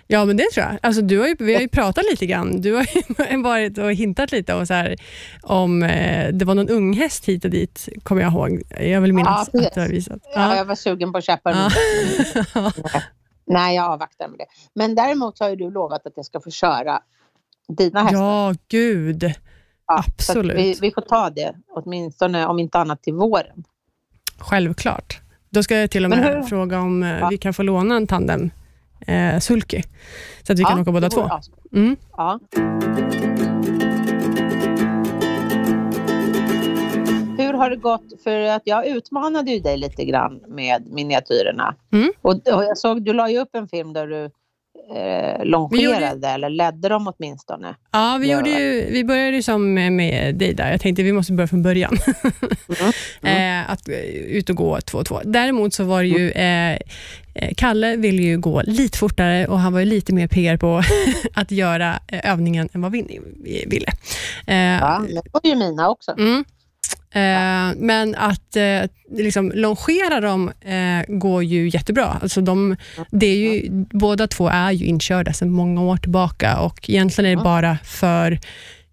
Ja, 0.06 0.24
men 0.24 0.36
det 0.36 0.50
tror 0.54 0.66
jag. 0.66 0.78
Alltså, 0.82 1.02
du 1.02 1.18
har 1.18 1.26
ju, 1.26 1.36
vi 1.38 1.54
har 1.54 1.60
ju 1.60 1.68
pratat 1.68 2.04
lite 2.10 2.26
grann. 2.26 2.60
Du 2.60 2.74
har 2.74 2.86
ju 3.30 3.42
varit 3.42 3.78
och 3.78 3.92
hintat 3.92 4.32
lite 4.32 4.54
om, 4.54 4.66
så 4.66 4.74
här, 4.74 4.96
om 5.42 5.82
eh, 5.82 6.28
det 6.28 6.44
var 6.44 6.54
någon 6.54 6.68
unghäst 6.68 7.24
hit 7.24 7.44
och 7.44 7.50
dit, 7.50 7.88
kommer 8.02 8.22
jag 8.22 8.32
ihåg. 8.32 8.62
Jag 8.80 9.00
vill 9.00 9.12
minnas 9.12 9.50
ja, 9.52 9.66
att 9.66 9.74
du 9.74 9.80
har 9.80 9.88
visat. 9.88 10.18
Ja. 10.22 10.30
ja. 10.34 10.56
jag 10.56 10.64
var 10.64 10.74
sugen 10.74 11.12
på 11.12 11.18
att 11.18 11.24
köpa 11.24 11.52
den. 11.52 11.70
Ja. 12.54 12.72
Nej, 13.50 13.76
jag 13.76 13.84
avvaktar 13.84 14.28
med 14.28 14.38
det. 14.38 14.46
Men 14.74 14.94
däremot 14.94 15.40
har 15.40 15.48
ju 15.48 15.56
du 15.56 15.70
lovat 15.70 16.06
att 16.06 16.12
jag 16.16 16.24
ska 16.24 16.40
få 16.40 16.50
köra 16.50 17.00
dina 17.68 18.02
hästar. 18.02 18.18
Ja, 18.18 18.54
gud. 18.68 19.22
Ja, 19.86 20.04
Absolut. 20.06 20.56
Vi, 20.56 20.78
vi, 20.80 20.90
får 20.90 21.02
ta 21.02 21.30
det, 21.30 21.54
åtminstone 21.68 22.46
om 22.46 22.58
inte 22.58 22.78
annat 22.78 23.02
till 23.02 23.14
våren. 23.14 23.64
Självklart. 24.38 25.20
Då 25.50 25.62
ska 25.62 25.76
jag 25.76 25.90
till 25.90 26.04
och 26.04 26.10
med 26.10 26.48
fråga 26.48 26.80
om 26.80 27.02
eh, 27.02 27.18
ja. 27.18 27.28
vi 27.28 27.38
kan 27.38 27.54
få 27.54 27.62
låna 27.62 27.96
en 27.96 28.06
tandem 28.06 28.50
eh, 29.06 29.38
sulky, 29.38 29.82
så 30.42 30.52
att 30.52 30.58
vi 30.58 30.62
ja, 30.62 30.68
kan 30.68 30.80
åka 30.80 30.92
båda 30.92 31.10
två. 31.10 31.30
Mm. 31.72 31.96
Ja. 32.16 32.40
Har 37.60 37.70
det 37.70 37.76
gått? 37.76 38.22
För 38.24 38.40
att 38.40 38.62
jag 38.64 38.86
utmanade 38.86 39.50
ju 39.50 39.60
dig 39.60 39.76
lite 39.76 40.04
grann 40.04 40.40
med 40.48 40.86
miniatyrerna. 40.86 41.74
Mm. 41.92 42.12
Och, 42.22 42.32
och 42.32 42.64
jag 42.64 42.78
såg, 42.78 43.02
du 43.02 43.12
la 43.12 43.30
ju 43.30 43.38
upp 43.38 43.54
en 43.54 43.68
film 43.68 43.92
där 43.92 44.06
du 44.06 44.30
eh, 44.94 45.44
longerade 45.44 46.10
gjorde... 46.10 46.28
eller 46.28 46.50
ledde 46.50 46.88
dem 46.88 47.12
åtminstone. 47.16 47.74
Ja, 47.92 48.18
vi, 48.20 48.32
gjorde 48.32 48.50
ju, 48.50 48.90
vi 48.90 49.04
började 49.04 49.42
som 49.42 49.74
med 49.74 50.34
dig 50.34 50.54
där. 50.54 50.70
Jag 50.70 50.80
tänkte 50.80 51.02
vi 51.02 51.12
måste 51.12 51.32
börja 51.32 51.48
från 51.48 51.62
början. 51.62 51.96
Mm. 52.80 52.92
Mm. 53.22 53.64
eh, 53.64 53.70
att 53.70 53.88
eh, 53.88 53.94
ut 54.14 54.50
och 54.50 54.56
gå 54.56 54.80
två 54.80 54.98
och 54.98 55.06
två. 55.06 55.20
Däremot 55.24 55.74
så 55.74 55.84
var 55.84 56.02
det 56.02 56.08
ju 56.08 56.32
mm. 56.32 56.76
eh, 57.34 57.44
eh, 57.44 57.54
Kalle 57.56 57.96
ville 57.96 58.22
ju 58.22 58.38
gå 58.38 58.62
lite 58.64 58.98
fortare 58.98 59.46
och 59.46 59.58
han 59.58 59.72
var 59.72 59.80
ju 59.80 59.86
lite 59.86 60.14
mer 60.14 60.28
PR 60.28 60.56
på 60.56 60.82
att 61.34 61.50
göra 61.50 61.98
övningen 62.08 62.68
än 62.72 62.82
vad 62.82 62.92
Winnie 62.92 63.20
ville. 63.66 63.86
Eh, 64.46 64.56
ja, 64.56 65.04
det 65.08 65.22
var 65.32 65.40
ju 65.44 65.56
mina 65.56 65.90
också. 65.90 66.14
Mm. 66.18 66.44
Eh, 67.14 67.76
men 67.76 68.14
att 68.14 68.56
eh, 68.56 68.82
liksom, 69.10 69.52
longera 69.54 70.20
dem 70.20 70.52
eh, 70.60 71.16
går 71.16 71.44
ju 71.44 71.68
jättebra. 71.68 72.18
Alltså 72.22 72.40
de, 72.40 72.76
det 73.10 73.26
är 73.26 73.36
ju, 73.36 73.70
båda 73.90 74.26
två 74.26 74.48
är 74.48 74.70
ju 74.70 74.86
inkörda 74.86 75.32
sedan 75.32 75.50
många 75.50 75.82
år 75.82 75.96
tillbaka 75.96 76.58
och 76.58 76.90
egentligen 76.90 77.32
är 77.32 77.36
det 77.36 77.42
bara 77.42 77.78
för 77.84 78.38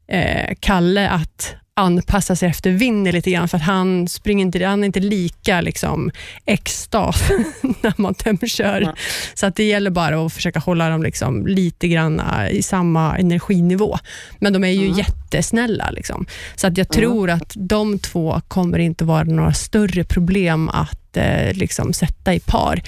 eh, 0.07 0.55
Kalle 0.59 1.09
att 1.09 1.55
anpassa 1.77 2.35
sig 2.35 2.49
efter 2.49 2.71
Winnie 2.71 3.11
lite 3.11 3.31
grann, 3.31 3.47
för 3.47 3.57
att 3.57 3.63
han, 3.63 4.07
springer 4.07 4.45
inte, 4.45 4.65
han 4.65 4.83
är 4.83 4.85
inte 4.85 4.99
lika 4.99 5.61
liksom, 5.61 6.11
extas 6.45 7.29
när 7.81 7.93
man 8.01 8.13
tömkör. 8.13 8.81
Mm. 8.81 8.95
Så 9.33 9.45
att 9.45 9.55
det 9.55 9.63
gäller 9.63 9.89
bara 9.89 10.25
att 10.25 10.33
försöka 10.33 10.59
hålla 10.59 10.89
dem 10.89 11.03
liksom, 11.03 11.47
lite 11.47 11.87
grann 11.87 12.21
i 12.51 12.63
samma 12.63 13.17
energinivå. 13.17 13.97
Men 14.39 14.53
de 14.53 14.63
är 14.63 14.71
ju 14.71 14.85
mm. 14.85 14.97
jättesnälla. 14.97 15.89
Liksom. 15.91 16.25
Så 16.55 16.67
att 16.67 16.77
jag 16.77 16.87
mm. 16.95 17.01
tror 17.01 17.29
att 17.29 17.53
de 17.55 17.99
två 17.99 18.41
kommer 18.47 18.79
inte 18.79 19.05
vara 19.05 19.23
några 19.23 19.53
större 19.53 20.03
problem 20.03 20.69
att 20.69 21.17
eh, 21.17 21.53
liksom, 21.53 21.93
sätta 21.93 22.33
i 22.33 22.39
par. 22.39 22.81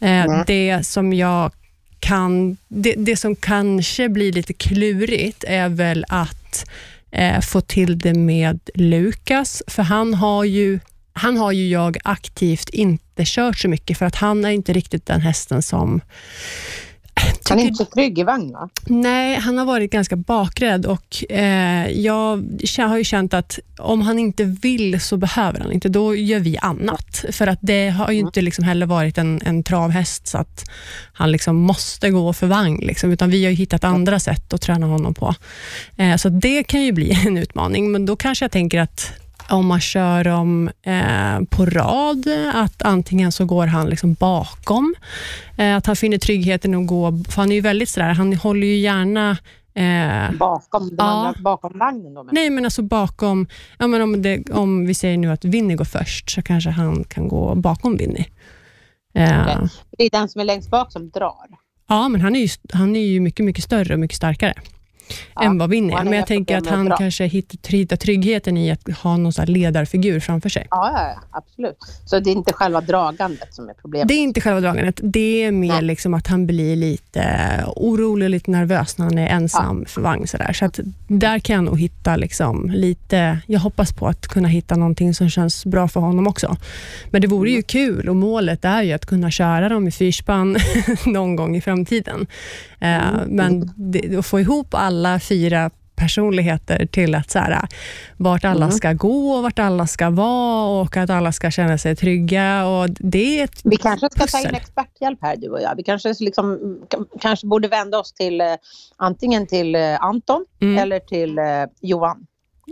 Eh, 0.00 0.44
det 0.46 0.86
som 0.86 1.12
jag 1.12 1.52
kan, 2.00 2.56
det, 2.68 2.94
det 2.96 3.16
som 3.16 3.36
kanske 3.36 4.08
blir 4.08 4.32
lite 4.32 4.52
klurigt 4.52 5.44
är 5.48 5.68
väl 5.68 6.04
att 6.08 6.64
eh, 7.12 7.40
få 7.40 7.60
till 7.60 7.98
det 7.98 8.14
med 8.14 8.60
Lukas, 8.74 9.62
för 9.66 9.82
han 9.82 10.14
har 10.14 10.44
ju 10.44 10.80
han 11.12 11.36
har 11.36 11.52
ju 11.52 11.68
jag 11.68 11.98
aktivt 12.04 12.68
inte 12.68 13.22
kört 13.26 13.58
så 13.58 13.68
mycket, 13.68 13.98
för 13.98 14.06
att 14.06 14.14
han 14.14 14.44
är 14.44 14.50
inte 14.50 14.72
riktigt 14.72 15.06
den 15.06 15.20
hästen 15.20 15.62
som 15.62 16.00
han 17.48 17.58
är 17.58 17.62
inte 17.62 17.84
så 17.84 17.84
trygg 17.84 18.18
i 18.18 18.22
vagn 18.22 18.52
va? 18.52 18.68
Nej, 18.86 19.36
han 19.36 19.58
har 19.58 19.64
varit 19.64 19.90
ganska 19.90 20.16
bakrädd 20.16 20.86
och 20.86 21.32
eh, 21.32 21.90
jag 21.90 22.44
har 22.78 22.98
ju 22.98 23.04
känt 23.04 23.34
att 23.34 23.58
om 23.78 24.02
han 24.02 24.18
inte 24.18 24.44
vill 24.44 25.00
så 25.00 25.16
behöver 25.16 25.60
han 25.60 25.72
inte. 25.72 25.88
Då 25.88 26.14
gör 26.14 26.38
vi 26.38 26.58
annat. 26.58 27.24
För 27.30 27.46
att 27.46 27.58
det 27.62 27.88
har 27.88 28.10
ju 28.10 28.18
mm. 28.18 28.26
inte 28.26 28.40
liksom 28.40 28.64
heller 28.64 28.86
varit 28.86 29.18
en, 29.18 29.40
en 29.44 29.62
travhäst 29.62 30.26
så 30.26 30.38
att 30.38 30.64
han 31.12 31.32
liksom 31.32 31.56
måste 31.56 32.10
gå 32.10 32.32
för 32.32 32.46
vagn. 32.46 32.80
Liksom, 32.82 33.12
utan 33.12 33.30
vi 33.30 33.44
har 33.44 33.52
hittat 33.52 33.84
andra 33.84 34.20
sätt 34.20 34.52
att 34.52 34.60
träna 34.60 34.86
honom 34.86 35.14
på. 35.14 35.34
Eh, 35.96 36.16
så 36.16 36.28
det 36.28 36.64
kan 36.64 36.82
ju 36.82 36.92
bli 36.92 37.12
en 37.26 37.38
utmaning, 37.38 37.92
men 37.92 38.06
då 38.06 38.16
kanske 38.16 38.44
jag 38.44 38.52
tänker 38.52 38.80
att 38.80 39.12
om 39.50 39.66
man 39.66 39.80
kör 39.80 40.24
dem 40.24 40.70
eh, 40.82 41.40
på 41.50 41.66
rad, 41.66 42.24
att 42.54 42.82
antingen 42.82 43.32
så 43.32 43.44
går 43.44 43.66
han 43.66 43.88
liksom 43.88 44.14
bakom, 44.14 44.94
eh, 45.56 45.76
att 45.76 45.86
han 45.86 45.96
finner 45.96 46.18
tryggheten 46.18 46.74
att 46.74 46.86
gå, 46.86 47.22
för 47.28 47.36
han 47.36 47.50
är 47.50 47.54
ju 47.54 47.60
väldigt 47.60 47.88
sådär, 47.88 48.12
han 48.12 48.34
håller 48.34 48.66
ju 48.66 48.76
gärna 48.76 49.36
Eh, 49.74 50.32
bakom, 50.38 50.90
ja. 50.98 51.04
andra, 51.04 51.42
bakom 51.42 51.78
vagnen? 51.78 52.14
Då, 52.14 52.22
men. 52.22 52.34
Nej, 52.34 52.50
men 52.50 52.64
alltså 52.64 52.82
bakom, 52.82 53.46
ja, 53.78 53.86
men 53.86 54.02
om, 54.02 54.22
det, 54.22 54.50
om 54.50 54.86
vi 54.86 54.94
säger 54.94 55.18
nu 55.18 55.32
att 55.32 55.44
Winnie 55.44 55.76
går 55.76 55.84
först, 55.84 56.30
så 56.30 56.42
kanske 56.42 56.70
han 56.70 57.04
kan 57.04 57.28
gå 57.28 57.54
bakom 57.54 57.96
Winnie. 57.96 58.26
Eh, 59.14 59.42
okay. 59.42 59.68
Det 59.98 60.04
är 60.04 60.10
den 60.10 60.28
som 60.28 60.40
är 60.40 60.44
längst 60.44 60.70
bak 60.70 60.92
som 60.92 61.10
drar? 61.10 61.46
Ja, 61.88 62.08
men 62.08 62.20
han 62.20 62.36
är 62.36 62.40
ju, 62.40 62.48
han 62.72 62.96
är 62.96 63.06
ju 63.06 63.20
mycket, 63.20 63.44
mycket 63.46 63.64
större 63.64 63.94
och 63.94 64.00
mycket 64.00 64.16
starkare 64.16 64.54
ja, 65.34 65.42
än 65.42 65.58
vad 65.58 65.70
Winnie 65.70 65.94
är. 65.94 66.04
Men 66.04 66.12
jag 66.12 66.26
tänker 66.26 66.58
att 66.58 66.66
han 66.66 66.84
bra. 66.84 66.96
kanske 66.96 67.24
hittar, 67.24 67.70
hittar 67.70 67.96
tryggheten 67.96 68.56
i 68.56 68.70
att 68.70 68.98
ha 69.02 69.16
någon 69.16 69.32
så 69.32 69.44
ledarfigur 69.44 70.20
framför 70.20 70.48
sig. 70.48 70.66
Ja, 70.70 70.92
ja, 70.94 71.20
absolut. 71.30 71.78
Så 72.04 72.20
det 72.20 72.30
är 72.30 72.32
inte 72.32 72.52
själva 72.52 72.80
dragandet 72.80 73.54
som 73.54 73.68
är 73.68 73.74
problemet? 73.74 74.08
Det 74.08 74.14
är 74.14 74.22
inte 74.22 74.40
själva 74.40 74.60
dragandet. 74.60 75.00
Det 75.02 75.44
är 75.44 75.52
mer 75.52 75.82
liksom 75.82 76.14
att 76.14 76.26
han 76.26 76.46
blir 76.46 76.76
lite 76.76 77.24
orolig 77.76 78.26
och 78.26 78.30
lite 78.30 78.50
nervös 78.50 78.98
när 78.98 79.04
han 79.04 79.18
är 79.18 79.28
ensam 79.28 79.78
ja. 79.80 79.88
för 79.88 80.00
vagn. 80.00 80.26
Så, 80.26 80.36
där. 80.36 80.52
så 80.52 80.64
att 80.64 80.80
där 81.08 81.38
kan 81.38 81.54
jag 81.54 81.64
nog 81.64 81.80
hitta 81.80 82.16
liksom 82.16 82.70
lite... 82.70 83.38
Jag 83.46 83.60
hoppas 83.60 83.92
på 83.92 84.06
att 84.06 84.28
kunna 84.28 84.48
hitta 84.48 84.76
någonting 84.76 85.14
som 85.14 85.30
känns 85.30 85.66
bra 85.66 85.88
för 85.88 86.00
honom 86.00 86.26
också. 86.26 86.56
Men 87.10 87.20
det 87.20 87.28
vore 87.28 87.50
ju 87.50 87.56
mm. 87.56 87.62
kul 87.62 88.08
och 88.08 88.16
målet 88.16 88.64
är 88.64 88.82
ju 88.82 88.92
att 88.92 89.06
kunna 89.06 89.30
köra 89.30 89.68
dem 89.68 89.88
i 89.88 89.90
fyrspann 89.90 90.56
någon 91.06 91.36
gång 91.36 91.56
i 91.56 91.60
framtiden. 91.60 92.26
Eh, 92.82 93.08
mm. 93.08 93.28
Men 93.28 93.72
det, 93.76 94.16
att 94.16 94.26
få 94.26 94.40
ihop 94.40 94.74
alla 94.74 95.20
fyra 95.20 95.70
personligheter 95.96 96.86
till 96.86 97.14
att 97.14 97.30
så 97.30 97.38
här, 97.38 97.68
vart 98.16 98.44
alla 98.44 98.64
mm. 98.64 98.72
ska 98.72 98.92
gå, 98.92 99.40
vart 99.40 99.58
alla 99.58 99.86
ska 99.86 100.10
vara 100.10 100.80
och 100.80 100.96
att 100.96 101.10
alla 101.10 101.32
ska 101.32 101.50
känna 101.50 101.78
sig 101.78 101.96
trygga. 101.96 102.66
Och 102.66 102.90
det 102.90 103.40
är 103.40 103.44
ett 103.44 103.60
Vi 103.64 103.76
kanske 103.76 104.10
ska 104.10 104.20
pussel. 104.20 104.42
ta 104.42 104.48
in 104.48 104.54
experthjälp 104.54 105.18
här, 105.22 105.36
du 105.36 105.48
och 105.48 105.62
jag. 105.62 105.76
Vi 105.76 105.82
kanske, 105.82 106.14
liksom, 106.20 106.78
kanske 107.20 107.46
borde 107.46 107.68
vända 107.68 107.98
oss 107.98 108.12
till 108.12 108.40
eh, 108.40 108.46
antingen 108.96 109.46
till 109.46 109.74
eh, 109.74 110.04
Anton 110.04 110.44
mm. 110.60 110.78
eller 110.78 111.00
till 111.00 111.38
eh, 111.38 111.44
Johan. 111.80 112.26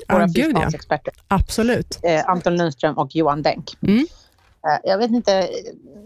Våra 0.08 0.24
ah, 0.24 0.28
fyrståndsexperter. 0.36 1.12
Ja. 1.16 1.36
Absolut. 1.36 2.00
Anton 2.26 2.56
Lundström 2.56 2.98
och 2.98 3.16
Johan 3.16 3.42
Denk. 3.42 3.76
Mm. 3.82 4.06
Eh, 4.66 4.90
jag 4.90 4.98
vet 4.98 5.10
inte, 5.10 5.48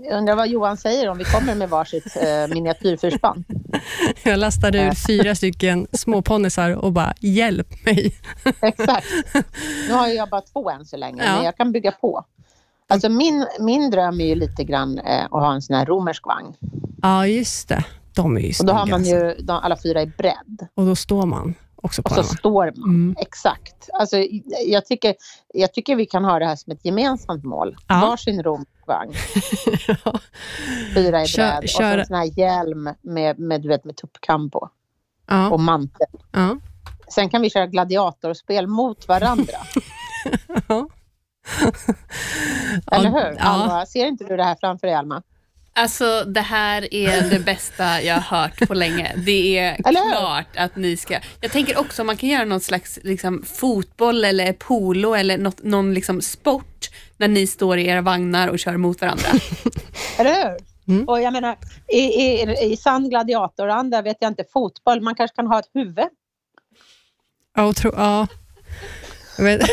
jag 0.03 0.19
undrar 0.19 0.37
vad 0.37 0.49
Johan 0.49 0.77
säger 0.77 1.09
om 1.09 1.19
vi 1.19 1.25
kommer 1.25 1.55
med 1.55 1.69
varsitt 1.69 2.17
eh, 2.17 2.55
miniatyrfyrspann. 2.55 3.45
Jag 4.25 4.39
lastar 4.39 4.77
ur 4.77 5.07
fyra 5.07 5.35
stycken 5.35 5.87
småponnysar 5.93 6.71
och 6.71 6.93
bara 6.93 7.15
hjälp 7.21 7.85
mig. 7.85 8.15
Exakt. 8.61 9.07
Nu 9.89 9.95
har 9.95 10.09
jag 10.09 10.29
bara 10.29 10.41
två 10.41 10.71
än 10.71 10.87
så 10.87 10.97
länge, 10.97 11.25
ja. 11.25 11.35
men 11.37 11.45
jag 11.45 11.57
kan 11.57 11.73
bygga 11.73 11.93
på. 11.93 12.25
Alltså 12.89 13.09
min, 13.09 13.47
min 13.61 13.91
dröm 13.91 14.21
är 14.21 14.27
ju 14.27 14.35
lite 14.35 14.65
grann 14.65 14.99
eh, 14.99 15.25
att 15.25 15.31
ha 15.31 15.55
en 15.55 15.63
sån 15.63 15.77
här 15.77 15.87
romersk 15.87 16.27
vagn. 16.27 16.55
Ja, 17.03 17.27
just 17.27 17.69
det. 17.69 17.85
De 18.15 18.37
är 18.37 18.41
ju 18.41 18.53
Och 18.61 18.67
då 18.67 18.73
har 18.73 18.87
man 18.87 19.05
ju 19.05 19.35
de, 19.39 19.53
alla 19.53 19.77
fyra 19.83 20.03
i 20.03 20.07
bredd. 20.07 20.69
Och 20.75 20.87
då 20.87 20.97
står 20.97 21.27
man 21.27 21.55
också 21.85 22.03
på 22.03 22.11
Och 22.11 22.27
så 22.27 22.37
står 22.37 22.73
man. 22.77 22.89
Mm. 22.89 23.17
Exakt. 23.19 23.89
Alltså, 23.93 24.17
jag, 24.67 24.87
tycker, 24.87 25.15
jag 25.55 25.73
tycker 25.73 25.97
vi 25.97 26.07
kan 26.07 26.25
ha 26.25 26.39
det 26.39 26.47
här 26.47 26.57
som 26.57 26.73
ett 26.73 26.85
gemensamt 26.85 27.45
mål. 27.45 27.77
Ja. 27.87 28.01
Varsin 28.01 28.43
romvagn. 28.43 29.13
ja. 29.89 29.97
Fyra 30.95 31.25
i 31.25 31.27
bredd. 31.35 31.63
Och 31.65 31.71
så 31.71 31.83
en 31.83 32.07
sån 32.07 32.17
här 32.17 32.39
hjälm 32.39 32.91
med, 33.03 33.39
med, 33.39 33.63
du 33.63 33.69
vet, 33.69 33.85
med 33.85 33.97
tuppkam 33.97 34.51
på. 34.51 34.71
Ja. 35.27 35.51
Och 35.51 35.61
mantel. 35.61 36.07
Ja. 36.33 36.57
Sen 37.09 37.31
kan 37.31 37.43
vi 37.43 37.51
köra 37.51 37.67
gladiatorspel 37.67 38.67
mot 38.67 39.09
varandra. 39.09 39.59
Eller 42.93 43.11
hur? 43.11 43.41
Alma? 43.41 43.87
Ser 43.87 44.07
inte 44.07 44.25
du 44.25 44.37
det 44.37 44.45
här 44.45 44.57
framför 44.61 44.87
dig, 44.87 44.97
Alma? 44.97 45.23
Alltså 45.77 46.25
det 46.25 46.41
här 46.41 46.95
är 46.95 47.31
det 47.31 47.39
bästa 47.39 48.03
jag 48.03 48.15
har 48.15 48.39
hört 48.39 48.69
på 48.69 48.75
länge. 48.75 49.13
Det 49.17 49.59
är 49.59 49.77
klart 50.13 50.57
att 50.57 50.77
ni 50.77 50.97
ska... 50.97 51.19
Jag 51.41 51.53
tänker 51.53 51.79
också 51.79 52.03
om 52.03 52.07
man 52.07 52.17
kan 52.17 52.29
göra 52.29 52.45
någon 52.45 52.61
slags 52.61 52.99
liksom, 53.03 53.43
fotboll 53.43 54.25
eller 54.25 54.53
polo 54.53 55.15
eller 55.15 55.39
något, 55.39 55.63
någon 55.63 55.95
liksom, 55.95 56.21
sport 56.21 56.91
när 57.17 57.29
ni 57.29 57.47
står 57.47 57.79
i 57.79 57.87
era 57.87 58.01
vagnar 58.01 58.49
och 58.49 58.59
kör 58.59 58.77
mot 58.77 59.01
varandra. 59.01 59.29
Eller 60.19 60.49
hur? 60.49 60.59
Mm. 60.95 61.09
Och 61.09 61.23
jag 61.23 61.33
menar, 61.33 61.57
i, 61.89 61.99
i, 61.99 62.57
i 62.73 62.77
sann 62.77 63.11
gladiatoranda 63.11 64.03
vet 64.03 64.17
jag 64.21 64.31
inte, 64.31 64.45
fotboll, 64.53 65.01
man 65.01 65.15
kanske 65.15 65.37
kan 65.37 65.47
ha 65.47 65.59
ett 65.59 65.71
huvud. 65.75 66.09
Ja, 67.57 67.73
tro, 67.73 67.93
ja. 67.97 68.27
Men... 69.39 69.61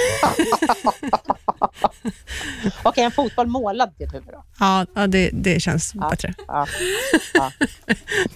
Okej, 2.84 3.04
en 3.04 3.12
fotboll 3.12 3.48
målad 3.48 3.98
till 3.98 4.08
ett 4.08 4.14
huvud 4.14 4.30
då? 4.32 4.44
Ja, 4.60 4.86
ja 4.96 5.08
det, 5.08 5.30
det 5.34 5.60
känns 5.60 5.92
ja, 5.96 6.10
bättre. 6.10 6.34
Ja, 6.48 6.68
ja. 7.34 7.52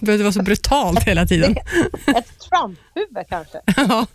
behöver 0.06 0.24
vara 0.24 0.32
så 0.32 0.42
brutalt 0.42 1.02
hela 1.02 1.26
tiden. 1.26 1.56
Ett 2.06 2.38
Trump-huvud 2.38 3.26
kanske? 3.28 3.60
Ja. 3.76 4.06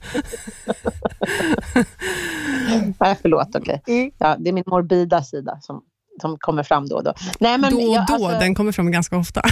Nej, 3.00 3.17
förlåt, 3.21 3.56
okej. 3.56 3.82
Okay. 3.84 3.95
Mm. 4.00 4.12
Ja, 4.17 4.36
det 4.39 4.50
är 4.50 4.54
min 4.54 4.63
morbida 4.67 5.24
sida 5.24 5.60
som, 5.62 5.82
som 6.21 6.38
kommer 6.39 6.63
fram 6.63 6.88
då 6.88 6.95
och 6.95 7.04
då. 7.04 7.13
Nej, 7.39 7.58
men, 7.58 7.71
då 7.71 7.78
och 7.78 8.06
då? 8.08 8.13
alltså, 8.13 8.39
den 8.39 8.56
kommer 8.56 8.71
fram 8.71 8.91
ganska 8.91 9.17
ofta. 9.17 9.41
uh, 9.41 9.52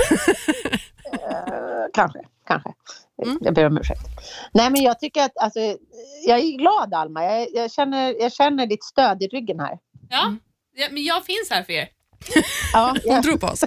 kanske, 1.93 2.19
kanske. 2.47 2.69
Mm. 3.25 3.37
Jag 3.41 3.53
ber 3.53 3.65
om 3.65 3.77
ursäkt. 3.77 4.01
Nej, 4.53 4.69
men 4.69 4.81
jag 4.81 4.99
tycker 4.99 5.23
att 5.23 5.37
alltså, 5.37 5.59
jag 6.27 6.39
är 6.39 6.57
glad 6.57 6.93
Alma. 6.93 7.23
Jag, 7.23 7.47
jag, 7.53 7.71
känner, 7.71 8.21
jag 8.21 8.33
känner 8.33 8.67
ditt 8.67 8.83
stöd 8.83 9.23
i 9.23 9.27
ryggen 9.27 9.59
här. 9.59 9.77
Ja, 10.09 10.35
ja 10.75 10.87
men 10.91 11.03
jag 11.03 11.25
finns 11.25 11.47
här 11.49 11.63
för 11.63 11.73
er. 11.73 11.89
Ja, 12.73 12.95
jag, 13.03 13.13
Hon 13.13 13.23
tror 13.23 13.37
på 13.37 13.47
oss. 13.47 13.63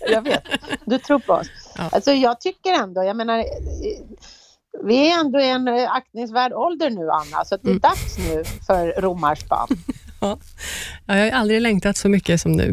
jag 0.00 0.22
vet. 0.22 0.42
Du 0.84 0.98
tror 0.98 1.18
på 1.18 1.32
oss. 1.32 1.46
Ja. 1.76 1.88
Alltså, 1.92 2.12
jag 2.12 2.40
tycker 2.40 2.72
ändå, 2.72 3.04
jag 3.04 3.16
menar, 3.16 3.44
vi 4.84 5.10
är 5.10 5.20
ändå 5.20 5.40
i 5.40 5.50
en 5.50 5.68
aktningsvärd 5.68 6.52
ålder 6.52 6.90
nu 6.90 7.10
Anna, 7.10 7.44
så 7.44 7.56
det 7.56 7.68
är 7.68 7.70
mm. 7.70 7.80
dags 7.80 8.18
nu 8.18 8.44
för 8.66 9.00
romarspann. 9.00 9.68
Ja. 10.20 10.38
jag 11.06 11.14
har 11.14 11.30
aldrig 11.30 11.60
längtat 11.60 11.96
så 11.96 12.08
mycket 12.08 12.40
som 12.40 12.52
nu. 12.52 12.72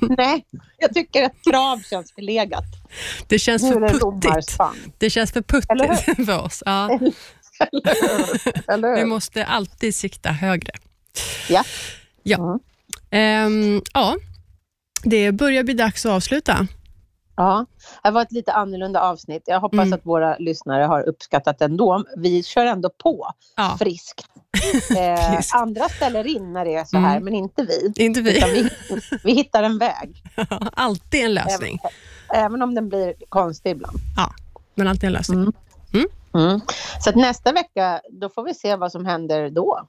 Nej, 0.18 0.44
jag 0.78 0.94
tycker 0.94 1.24
att 1.24 1.32
krav 1.50 1.82
känns 1.90 2.12
förlegat. 2.12 2.64
Det 3.28 3.38
känns 3.38 3.62
för 3.62 3.88
puttigt. 3.88 4.58
Det 4.98 5.10
känns 5.10 5.32
för 5.32 5.42
puttigt 5.42 6.26
för 6.26 6.44
oss. 6.44 6.62
Ja. 6.66 6.98
Eller 7.60 8.72
Eller 8.74 8.96
Vi 8.96 9.04
måste 9.04 9.44
alltid 9.44 9.94
sikta 9.94 10.28
högre. 10.28 10.72
Ja. 11.48 11.64
Ja. 12.22 12.58
Mm. 13.10 13.46
Um, 13.76 13.82
ja, 13.94 14.16
det 15.02 15.32
börjar 15.32 15.62
bli 15.62 15.74
dags 15.74 16.06
att 16.06 16.12
avsluta. 16.12 16.66
Ja, 17.36 17.66
det 18.02 18.10
var 18.10 18.22
ett 18.22 18.32
lite 18.32 18.52
annorlunda 18.52 19.00
avsnitt. 19.00 19.42
Jag 19.46 19.60
hoppas 19.60 19.80
mm. 19.80 19.92
att 19.92 20.06
våra 20.06 20.36
lyssnare 20.38 20.84
har 20.84 21.08
uppskattat 21.08 21.58
det 21.58 21.64
ändå. 21.64 22.04
Vi 22.16 22.42
kör 22.42 22.66
ändå 22.66 22.90
på 22.90 23.32
ja. 23.56 23.76
friskt. 23.78 24.26
Eh, 24.96 25.40
andra 25.54 25.88
ställer 25.88 26.26
in 26.26 26.52
när 26.52 26.64
det 26.64 26.74
är 26.74 26.84
så 26.84 26.98
här, 26.98 27.16
mm. 27.16 27.24
men 27.24 27.34
inte 27.34 27.62
vi. 27.62 28.04
Inte 28.04 28.20
vi. 28.20 28.32
vi. 28.32 28.70
vi. 29.24 29.34
hittar 29.34 29.62
en 29.62 29.78
väg. 29.78 30.22
alltid 30.72 31.24
en 31.24 31.34
lösning. 31.34 31.78
Även, 32.30 32.44
även, 32.44 32.62
om 32.62 32.74
den 32.74 32.88
blir 32.88 33.14
konstig 33.28 33.70
ibland. 33.70 33.98
Ja, 34.16 34.32
men 34.74 34.88
alltid 34.88 35.06
en 35.06 35.12
lösning. 35.12 35.40
Mm. 35.40 35.52
Mm. 35.94 36.06
mm. 36.48 36.60
Så 37.00 37.18
nästa 37.18 37.52
vecka, 37.52 38.00
då 38.20 38.28
får 38.28 38.44
vi 38.44 38.54
se 38.54 38.76
vad 38.76 38.92
som 38.92 39.06
händer 39.06 39.50
då. 39.50 39.88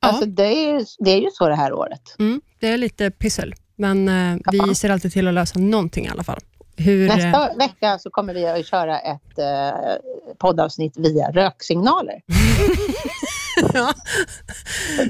Ja. 0.00 0.08
Alltså 0.08 0.26
det, 0.26 0.70
är, 0.70 0.84
det 1.04 1.10
är 1.10 1.20
ju 1.20 1.30
så 1.30 1.48
det 1.48 1.56
här 1.56 1.72
året. 1.72 2.16
Mm. 2.18 2.40
Det 2.60 2.68
är 2.68 2.76
lite 2.76 3.10
pyssel, 3.10 3.54
men 3.76 4.08
eh, 4.08 4.38
vi 4.52 4.58
ja. 4.58 4.74
ser 4.74 4.90
alltid 4.90 5.12
till 5.12 5.28
att 5.28 5.34
lösa 5.34 5.58
någonting 5.58 6.06
i 6.06 6.08
alla 6.08 6.24
fall. 6.24 6.40
Hur, 6.76 7.08
Nästa 7.08 7.50
eh, 7.50 7.56
vecka 7.56 7.98
så 7.98 8.10
kommer 8.10 8.34
vi 8.34 8.46
att 8.46 8.66
köra 8.66 8.98
ett 8.98 9.38
eh, 9.38 9.94
poddavsnitt 10.38 10.96
via 10.96 11.30
röksignaler. 11.30 12.20
ja. 13.74 13.94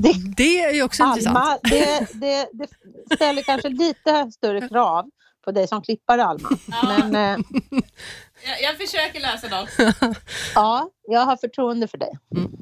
det, 0.00 0.14
det, 0.36 0.62
är 0.62 0.72
ju 0.72 0.82
också 0.82 1.02
Alma, 1.02 1.16
intressant. 1.16 1.60
Det, 1.62 2.06
det, 2.12 2.48
det, 2.52 2.68
ställer 3.14 3.42
kanske 3.42 3.68
lite 3.68 4.30
större 4.32 4.68
krav 4.68 5.10
på 5.44 5.50
dig 5.52 5.68
som 5.68 5.82
klippare, 5.82 6.24
Alma. 6.24 6.48
Ja. 6.66 6.82
Men, 6.82 7.14
eh, 7.14 7.44
jag, 8.46 8.62
jag, 8.62 8.76
försöker 8.76 9.20
lösa 9.20 9.48
något. 9.48 9.96
ja, 10.54 10.90
jag 11.08 11.20
har 11.20 11.36
förtroende 11.36 11.88
för 11.88 11.98
dig. 11.98 12.18
Mm. 12.36 12.52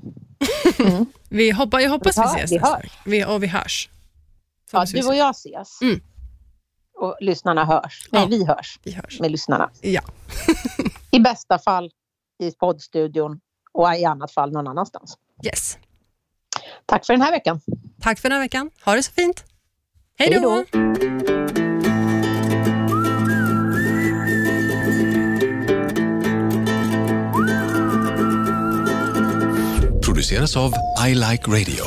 Mm. 0.79 1.07
Vi 1.29 1.51
hoppas, 1.51 1.83
jag 1.83 1.91
hoppas 1.91 2.19
vi, 2.19 2.23
vi 2.23 2.27
ses 2.27 2.53
vi 2.53 2.59
nästa 2.59 2.83
vi, 3.05 3.25
och 3.25 3.43
vi 3.43 3.47
hörs. 3.47 3.89
ja, 4.73 4.85
du 4.85 5.07
och 5.07 5.17
jag 5.17 5.31
ses. 5.31 5.83
Mm 5.83 6.01
och 7.01 7.17
lyssnarna 7.21 7.65
hörs. 7.65 8.09
Nej, 8.13 8.23
ja, 8.23 8.29
vi, 8.29 8.45
hörs 8.45 8.79
vi 8.83 8.93
hörs 8.93 9.21
med 9.21 9.31
lyssnarna. 9.31 9.71
Ja. 9.81 10.03
I 11.11 11.21
bästa 11.21 11.59
fall 11.59 11.91
i 12.43 12.53
poddstudion 12.53 13.41
och 13.75 13.95
i 13.95 14.05
annat 14.05 14.33
fall 14.33 14.53
någon 14.53 14.69
annanstans. 14.69 15.19
Yes. 15.47 15.79
Tack 16.87 17.07
för 17.07 17.13
den 17.13 17.23
här 17.23 17.31
veckan. 17.31 17.61
Tack 18.01 18.19
för 18.19 18.29
den 18.29 18.37
här 18.37 18.45
veckan. 18.45 18.71
Ha 18.85 18.95
det 18.95 19.03
så 19.03 19.13
fint. 19.13 19.45
Hej 20.19 20.41
då! 20.43 20.65
Produceras 30.05 30.57
av 30.57 30.73
I 31.09 31.15
Like 31.15 31.51
Radio. 31.51 31.85